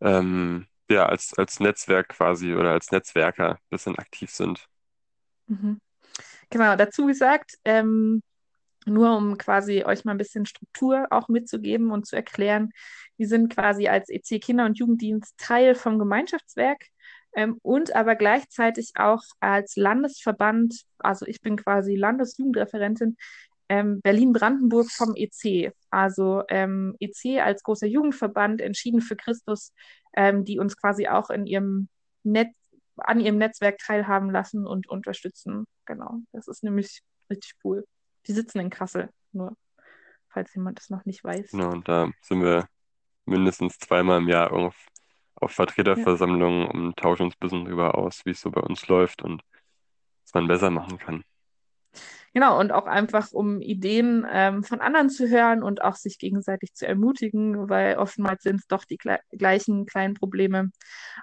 ähm, 0.00 0.66
ja, 0.90 1.06
als, 1.06 1.34
als 1.36 1.60
Netzwerk 1.60 2.08
quasi 2.10 2.54
oder 2.54 2.72
als 2.72 2.90
Netzwerker 2.90 3.52
ein 3.52 3.70
bisschen 3.70 3.96
aktiv 3.98 4.30
sind. 4.30 4.66
Mhm. 5.46 5.80
Genau, 6.50 6.76
dazu 6.76 7.06
gesagt, 7.06 7.58
ähm, 7.64 8.22
nur 8.86 9.16
um 9.16 9.38
quasi 9.38 9.84
euch 9.84 10.04
mal 10.04 10.12
ein 10.12 10.18
bisschen 10.18 10.46
Struktur 10.46 11.06
auch 11.10 11.28
mitzugeben 11.28 11.90
und 11.90 12.06
zu 12.06 12.16
erklären, 12.16 12.70
wir 13.16 13.28
sind 13.28 13.54
quasi 13.54 13.88
als 13.88 14.08
EC 14.10 14.40
Kinder- 14.40 14.66
und 14.66 14.78
Jugenddienst 14.78 15.34
Teil 15.38 15.74
vom 15.74 15.98
Gemeinschaftswerk 15.98 16.86
ähm, 17.34 17.58
und 17.62 17.94
aber 17.94 18.14
gleichzeitig 18.14 18.92
auch 18.96 19.22
als 19.40 19.76
Landesverband, 19.76 20.82
also 20.98 21.26
ich 21.26 21.40
bin 21.40 21.56
quasi 21.56 21.96
Landesjugendreferentin 21.96 23.16
ähm, 23.74 24.00
Berlin-Brandenburg 24.02 24.90
vom 24.90 25.14
EC. 25.16 25.72
Also 25.90 26.42
ähm, 26.48 26.94
EC 27.00 27.40
als 27.40 27.62
großer 27.62 27.86
Jugendverband, 27.86 28.60
entschieden 28.60 29.00
für 29.00 29.16
Christus, 29.16 29.72
ähm, 30.14 30.44
die 30.44 30.58
uns 30.58 30.76
quasi 30.76 31.08
auch 31.08 31.30
in 31.30 31.46
ihrem 31.46 31.88
Netz, 32.22 32.54
an 32.96 33.18
ihrem 33.18 33.38
Netzwerk 33.38 33.78
teilhaben 33.78 34.30
lassen 34.30 34.66
und 34.66 34.88
unterstützen. 34.88 35.64
Genau, 35.86 36.20
das 36.32 36.46
ist 36.46 36.62
nämlich 36.62 37.02
richtig 37.28 37.54
cool. 37.64 37.84
Die 38.26 38.32
sitzen 38.32 38.60
in 38.60 38.70
Kassel, 38.70 39.10
nur 39.32 39.56
falls 40.28 40.54
jemand 40.54 40.78
das 40.78 40.90
noch 40.90 41.04
nicht 41.04 41.24
weiß. 41.24 41.50
Genau, 41.50 41.70
und 41.70 41.88
da 41.88 42.10
sind 42.22 42.42
wir 42.42 42.68
mindestens 43.26 43.78
zweimal 43.78 44.18
im 44.18 44.28
Jahr 44.28 44.52
auf, 44.52 44.86
auf 45.34 45.50
Ja. 45.50 45.56
Vertreterversammlungen 45.56 46.68
und 46.68 46.96
tauschen 46.96 47.24
uns 47.24 47.34
ein 47.34 47.40
bisschen 47.40 47.64
drüber 47.64 47.98
aus, 47.98 48.20
wie 48.24 48.30
es 48.30 48.40
so 48.40 48.50
bei 48.52 48.60
uns 48.60 48.86
läuft 48.86 49.22
und 49.22 49.42
was 50.22 50.34
man 50.34 50.46
besser 50.46 50.70
machen 50.70 50.98
kann. 50.98 51.24
Genau, 52.34 52.58
und 52.58 52.72
auch 52.72 52.86
einfach, 52.86 53.30
um 53.30 53.60
Ideen 53.60 54.26
ähm, 54.28 54.64
von 54.64 54.80
anderen 54.80 55.08
zu 55.08 55.28
hören 55.28 55.62
und 55.62 55.82
auch 55.82 55.94
sich 55.94 56.18
gegenseitig 56.18 56.74
zu 56.74 56.84
ermutigen, 56.84 57.68
weil 57.68 57.96
oftmals 57.96 58.42
sind 58.42 58.56
es 58.56 58.66
doch 58.66 58.84
die 58.84 58.98
gle 58.98 59.20
gleichen 59.30 59.86
kleinen 59.86 60.14
Probleme. 60.14 60.72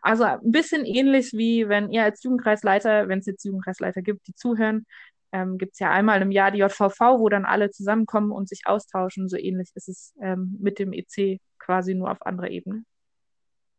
Also 0.01 0.23
ein 0.23 0.39
bisschen 0.51 0.85
ähnlich 0.85 1.33
wie 1.33 1.67
wenn 1.67 1.91
ihr 1.91 2.05
als 2.05 2.23
Jugendkreisleiter, 2.23 3.09
wenn 3.09 3.19
es 3.19 3.25
jetzt 3.25 3.43
Jugendkreisleiter 3.43 4.01
gibt, 4.01 4.25
die 4.27 4.35
zuhören, 4.35 4.85
ähm, 5.33 5.57
gibt 5.57 5.73
es 5.73 5.79
ja 5.79 5.91
einmal 5.91 6.21
im 6.21 6.31
Jahr 6.31 6.49
die 6.49 6.59
JVV, 6.59 7.19
wo 7.19 7.27
dann 7.27 7.43
alle 7.43 7.71
zusammenkommen 7.71 8.31
und 8.31 8.47
sich 8.47 8.61
austauschen. 8.65 9.27
So 9.27 9.35
ähnlich 9.35 9.69
ist 9.75 9.89
es 9.89 10.13
ähm, 10.21 10.57
mit 10.61 10.79
dem 10.79 10.93
EC 10.93 11.41
quasi 11.59 11.93
nur 11.93 12.09
auf 12.09 12.25
anderer 12.25 12.49
Ebene, 12.49 12.85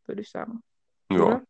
würde 0.04 0.20
ich 0.20 0.30
sagen. 0.30 0.62
Ja, 1.10 1.42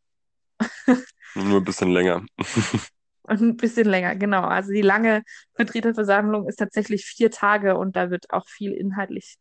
nur 1.35 1.59
ein 1.59 1.65
bisschen 1.65 1.91
länger. 1.91 2.25
Ein 3.41 3.57
bisschen 3.57 3.87
länger, 3.87 4.15
genau. 4.17 4.43
Also 4.43 4.73
die 4.73 4.83
lange 4.83 5.23
Vertreterversammlung 5.55 6.49
ist 6.49 6.57
tatsächlich 6.57 7.05
vier 7.05 7.31
Tage 7.31 7.79
und 7.79 7.97
da 7.97 8.11
wird 8.11 8.31
auch 8.31 8.47
viel 8.47 8.73
inhaltlich 8.73 9.37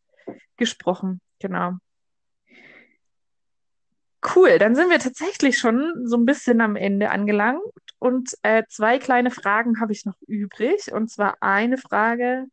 gesprochen. 0.56 1.20
Genau. 1.40 1.72
Cool, 4.34 4.58
dann 4.58 4.76
sind 4.76 4.88
wir 4.88 5.00
tatsächlich 5.00 5.58
schon 5.58 6.06
so 6.06 6.16
ein 6.16 6.24
bisschen 6.24 6.60
am 6.60 6.76
Ende 6.76 7.10
angelangt. 7.10 7.60
Und 7.98 8.34
äh, 8.42 8.62
zwei 8.68 8.98
kleine 8.98 9.30
Fragen 9.30 9.80
habe 9.80 9.92
ich 9.92 10.04
noch 10.04 10.16
übrig. 10.26 10.92
Und 10.92 11.10
zwar 11.10 11.36
eine 11.40 11.76
Frage 11.76 12.46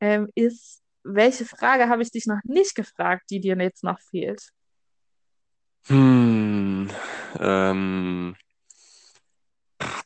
ähm, 0.00 0.28
ist, 0.34 0.82
welche 1.02 1.44
Frage 1.44 1.88
habe 1.88 2.02
ich 2.02 2.12
dich 2.12 2.26
noch 2.26 2.40
nicht 2.44 2.74
gefragt, 2.74 3.24
die 3.30 3.40
dir 3.40 3.56
jetzt 3.56 3.82
noch 3.82 4.00
fehlt? 4.00 4.50
Hm, 5.86 6.90
ähm, 7.38 8.36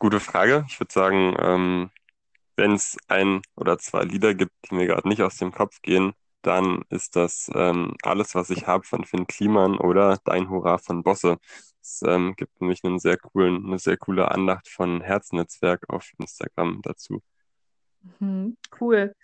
gute 0.04 0.20
Frage. 0.20 0.66
Ich 0.68 0.78
würde 0.78 0.92
sagen, 0.92 1.34
ähm, 1.40 1.90
wenn 2.56 2.72
es 2.72 2.98
ein 3.08 3.40
oder 3.56 3.78
zwei 3.78 4.02
Lieder 4.02 4.34
gibt, 4.34 4.52
die 4.68 4.74
mir 4.74 4.86
gerade 4.86 5.08
nicht 5.08 5.22
aus 5.22 5.38
dem 5.38 5.50
Kopf 5.50 5.80
gehen, 5.80 6.12
dann 6.42 6.82
ist 6.90 7.16
das 7.16 7.50
ähm, 7.54 7.94
Alles, 8.02 8.34
was 8.34 8.50
ich 8.50 8.66
habe 8.66 8.84
von 8.84 9.06
Finn 9.06 9.26
Kliman 9.26 9.78
oder 9.78 10.18
Dein 10.26 10.50
Hurra 10.50 10.76
von 10.76 11.02
Bosse. 11.02 11.38
Es 11.80 12.02
ähm, 12.06 12.34
gibt 12.36 12.60
nämlich 12.60 12.84
einen 12.84 12.98
sehr 12.98 13.16
coolen, 13.16 13.64
eine 13.64 13.78
sehr 13.78 13.96
coole 13.96 14.30
Andacht 14.30 14.68
von 14.68 15.00
Herznetzwerk 15.00 15.88
auf 15.88 16.10
Instagram 16.18 16.82
dazu. 16.82 17.22
Mhm, 18.20 18.58
cool. 18.82 19.14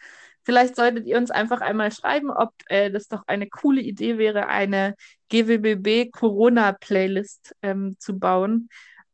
Vielleicht 0.45 0.77
solltet 0.77 1.07
ihr 1.07 1.19
uns 1.19 1.31
einfach 1.31 1.61
einmal 1.61 1.93
schreiben, 1.93 2.31
ob 2.31 2.55
äh, 2.69 2.91
das 2.91 3.07
doch 3.07 3.25
eine 3.27 3.51
coole 3.51 3.83
Idee 3.83 4.17
wäre, 4.17 4.47
eine 4.47 4.95
GWBB 5.29 6.11
Corona-Playlist 6.11 7.55
ähm, 7.61 7.97
zu 7.99 8.19
bauen. 8.19 8.71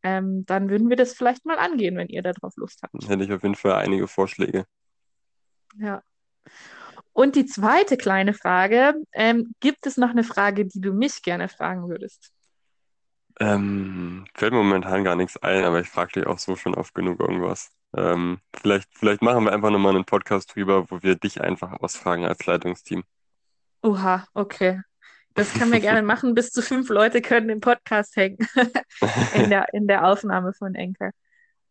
Ähm, 0.06 0.46
dann 0.46 0.70
würden 0.70 0.88
wir 0.88 0.96
das 0.96 1.14
vielleicht 1.14 1.44
mal 1.46 1.58
angehen, 1.58 1.96
wenn 1.96 2.06
ihr 2.06 2.22
darauf 2.22 2.56
Lust 2.56 2.80
habt. 2.84 3.08
hätte 3.08 3.24
ich 3.24 3.32
auf 3.32 3.42
jeden 3.42 3.56
Fall 3.56 3.72
einige 3.72 4.06
Vorschläge. 4.06 4.64
Ja. 5.78 6.00
Und 7.12 7.34
die 7.34 7.44
zweite 7.44 7.96
kleine 7.96 8.32
Frage, 8.32 8.94
ähm, 9.12 9.52
gibt 9.58 9.84
es 9.84 9.96
noch 9.96 10.10
eine 10.10 10.22
Frage, 10.22 10.64
die 10.64 10.80
du 10.80 10.92
mich 10.92 11.22
gerne 11.22 11.48
fragen 11.48 11.88
würdest? 11.88 12.30
Ähm, 13.40 14.26
fällt 14.32 14.52
mir 14.52 14.62
momentan 14.62 15.02
gar 15.02 15.16
nichts 15.16 15.36
ein, 15.38 15.64
aber 15.64 15.80
ich 15.80 15.88
frage 15.88 16.12
dich 16.12 16.26
auch 16.28 16.38
so 16.38 16.54
schon 16.54 16.76
oft 16.76 16.94
genug 16.94 17.18
irgendwas. 17.18 17.72
Ähm, 17.96 18.38
vielleicht, 18.54 18.88
vielleicht 18.92 19.22
machen 19.22 19.44
wir 19.44 19.52
einfach 19.52 19.70
nochmal 19.70 19.96
einen 19.96 20.04
Podcast 20.04 20.54
drüber, 20.54 20.88
wo 20.88 21.02
wir 21.02 21.16
dich 21.16 21.40
einfach 21.40 21.72
ausfragen 21.80 22.24
als 22.26 22.46
Leitungsteam. 22.46 23.02
Oha, 23.82 24.28
okay. 24.34 24.82
Das 25.36 25.52
können 25.52 25.72
wir 25.72 25.80
gerne 25.80 26.02
machen. 26.02 26.34
Bis 26.34 26.50
zu 26.50 26.62
fünf 26.62 26.88
Leute 26.88 27.20
können 27.22 27.50
im 27.50 27.60
Podcast 27.60 28.16
hängen, 28.16 28.38
in 29.34 29.50
der, 29.50 29.72
in 29.72 29.86
der 29.86 30.06
Aufnahme 30.06 30.52
von 30.54 30.74
Enker. 30.74 31.10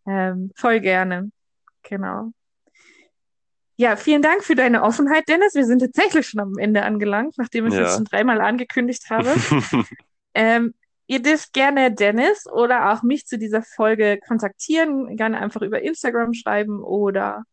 Ähm, 0.08 0.52
voll 0.56 0.80
gerne. 0.80 1.32
Genau. 1.84 2.32
Ja, 3.78 3.96
vielen 3.98 4.22
Dank 4.22 4.44
für 4.44 4.56
deine 4.56 4.84
Offenheit, 4.84 5.28
Dennis. 5.28 5.54
Wir 5.54 5.66
sind 5.66 5.80
tatsächlich 5.80 6.28
schon 6.28 6.40
am 6.40 6.58
Ende 6.58 6.84
angelangt, 6.84 7.36
nachdem 7.38 7.66
ich 7.68 7.74
es 7.74 7.80
Ja. 7.80 7.86
jetzt 7.86 7.96
schon 7.96 8.06
dreimal 8.06 8.42
angekündigt 8.42 9.10
habe. 9.10 9.34
Ähm, 10.38 10.74
ihr 11.08 11.22
dürft 11.22 11.54
gerne 11.54 11.94
Dennis 11.94 12.46
oder 12.46 12.92
auch 12.92 13.04
mich 13.04 13.26
zu 13.26 13.38
dieser 13.38 13.62
Folge 13.62 14.20
kontaktieren, 14.28 15.16
gerne 15.16 15.40
einfach 15.40 15.62
über 15.62 15.82
Instagram 15.82 16.34
schreiben 16.34 16.84
oder 16.84 17.46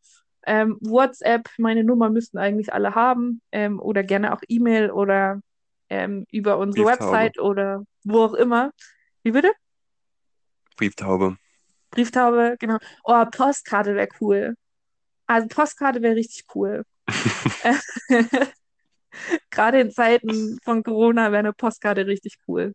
ähm, 0.44 0.78
WhatsApp. 0.80 1.48
Meine 1.58 1.84
Nummer 1.84 2.10
müssten 2.10 2.38
eigentlich 2.38 2.72
alle 2.72 2.96
haben 2.96 3.40
ähm, 3.52 3.78
oder 3.78 4.02
gerne 4.02 4.32
auch 4.34 4.40
E-Mail 4.48 4.90
oder 4.90 5.42
ähm, 5.92 6.26
über 6.30 6.56
unsere 6.56 6.86
Brieftaube. 6.86 7.12
Website 7.12 7.38
oder 7.38 7.84
wo 8.02 8.24
auch 8.24 8.32
immer. 8.32 8.72
Wie 9.22 9.32
bitte? 9.32 9.52
Brieftaube. 10.76 11.36
Brieftaube, 11.90 12.56
genau. 12.58 12.78
Oh, 13.04 13.22
Postkarte 13.30 13.94
wäre 13.94 14.08
cool. 14.20 14.54
Also 15.26 15.48
Postkarte 15.48 16.00
wäre 16.00 16.16
richtig 16.16 16.46
cool. 16.54 16.84
Gerade 19.50 19.80
in 19.80 19.90
Zeiten 19.90 20.58
von 20.64 20.82
Corona 20.82 21.30
wäre 21.30 21.40
eine 21.40 21.52
Postkarte 21.52 22.06
richtig 22.06 22.38
cool. 22.48 22.72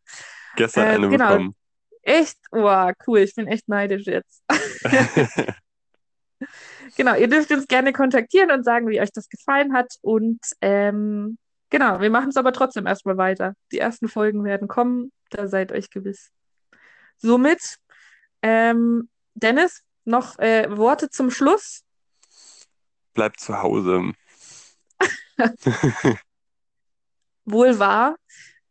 Gestern 0.55 0.85
Äh, 0.85 0.89
eine 0.89 1.09
genau. 1.09 1.29
bekommen. 1.29 1.55
Echt? 2.03 2.37
Wow, 2.51 2.93
cool. 3.07 3.19
Ich 3.19 3.33
bin 3.33 3.47
echt 3.47 3.67
neidisch 3.67 4.05
jetzt. 4.05 4.43
Genau, 6.95 7.15
ihr 7.15 7.27
dürft 7.27 7.51
uns 7.51 7.67
gerne 7.67 7.93
kontaktieren 7.93 8.51
und 8.51 8.63
sagen, 8.63 8.87
wie 8.87 9.01
euch 9.01 9.11
das 9.11 9.27
gefallen 9.27 9.73
hat. 9.73 9.95
Und 10.01 10.39
ähm, 10.61 11.37
genau, 11.69 11.99
wir 11.99 12.09
machen 12.09 12.29
es 12.29 12.37
aber 12.37 12.53
trotzdem 12.53 12.85
erstmal 12.85 13.17
weiter. 13.17 13.53
Die 13.71 13.79
ersten 13.79 14.07
Folgen 14.07 14.43
werden 14.43 14.67
kommen, 14.67 15.11
da 15.29 15.47
seid 15.47 15.71
euch 15.71 15.89
gewiss. 15.89 16.31
Somit, 17.17 17.77
ähm, 18.41 19.09
Dennis, 19.33 19.83
noch 20.05 20.39
äh, 20.39 20.67
Worte 20.75 21.09
zum 21.09 21.31
Schluss? 21.31 21.83
Bleibt 23.13 23.39
zu 23.39 23.61
Hause. 23.61 24.13
Wohl 27.45 27.79
wahr. 27.79 28.15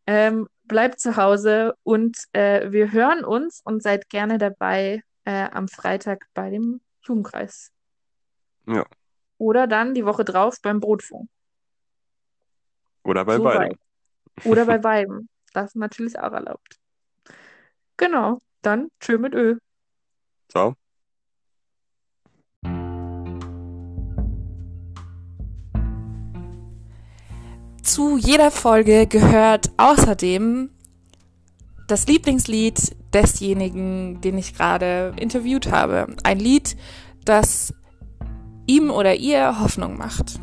Ähm, 0.06 0.48
bleibt 0.64 1.00
zu 1.00 1.16
Hause 1.16 1.74
und 1.82 2.16
äh, 2.32 2.70
wir 2.70 2.92
hören 2.92 3.24
uns 3.24 3.60
und 3.64 3.82
seid 3.82 4.08
gerne 4.08 4.38
dabei 4.38 5.02
äh, 5.24 5.48
am 5.50 5.68
Freitag 5.68 6.26
bei 6.34 6.50
dem 6.50 6.80
Jugendkreis. 7.02 7.70
Ja. 8.66 8.84
Oder 9.38 9.66
dann 9.66 9.94
die 9.94 10.04
Woche 10.04 10.24
drauf 10.24 10.58
beim 10.62 10.80
Brotfunk. 10.80 11.28
Oder 13.06 13.24
bei 13.24 13.36
So 13.36 13.44
beidem. 13.44 13.60
weit. 13.62 13.78
Oder 14.44 14.66
bei 14.66 14.78
beiden. 14.78 15.28
Das 15.52 15.66
ist 15.70 15.76
natürlich 15.76 16.18
auch 16.18 16.32
erlaubt. 16.32 16.78
Genau, 17.96 18.40
dann 18.62 18.88
tschö 19.00 19.16
mit 19.16 19.32
Ö. 19.34 19.56
Ciao. 20.50 20.74
Zu 27.82 28.18
jeder 28.18 28.50
Folge 28.50 29.06
gehört 29.06 29.70
außerdem 29.76 30.70
das 31.86 32.08
Lieblingslied 32.08 32.96
desjenigen, 33.14 34.20
den 34.20 34.36
ich 34.36 34.54
gerade 34.54 35.14
interviewt 35.16 35.70
habe. 35.70 36.08
Ein 36.24 36.40
Lied, 36.40 36.76
das 37.24 37.72
ihm 38.66 38.90
oder 38.90 39.14
ihr 39.14 39.60
Hoffnung 39.60 39.96
macht. 39.96 40.40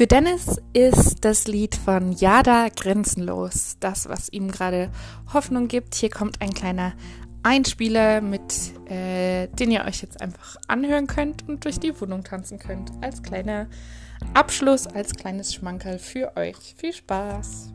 Für 0.00 0.06
Dennis 0.06 0.58
ist 0.72 1.26
das 1.26 1.46
Lied 1.46 1.74
von 1.74 2.12
Yada 2.12 2.68
grenzenlos 2.74 3.76
das, 3.80 4.08
was 4.08 4.30
ihm 4.30 4.50
gerade 4.50 4.90
Hoffnung 5.34 5.68
gibt. 5.68 5.94
Hier 5.94 6.08
kommt 6.08 6.40
ein 6.40 6.54
kleiner 6.54 6.94
Einspieler, 7.42 8.22
mit 8.22 8.72
äh, 8.88 9.48
den 9.48 9.70
ihr 9.70 9.84
euch 9.84 10.00
jetzt 10.00 10.22
einfach 10.22 10.56
anhören 10.68 11.06
könnt 11.06 11.46
und 11.46 11.66
durch 11.66 11.78
die 11.78 12.00
Wohnung 12.00 12.24
tanzen 12.24 12.58
könnt. 12.58 12.90
Als 13.02 13.22
kleiner 13.22 13.66
Abschluss, 14.32 14.86
als 14.86 15.14
kleines 15.14 15.52
Schmankerl 15.52 15.98
für 15.98 16.34
euch. 16.34 16.56
Viel 16.78 16.94
Spaß! 16.94 17.70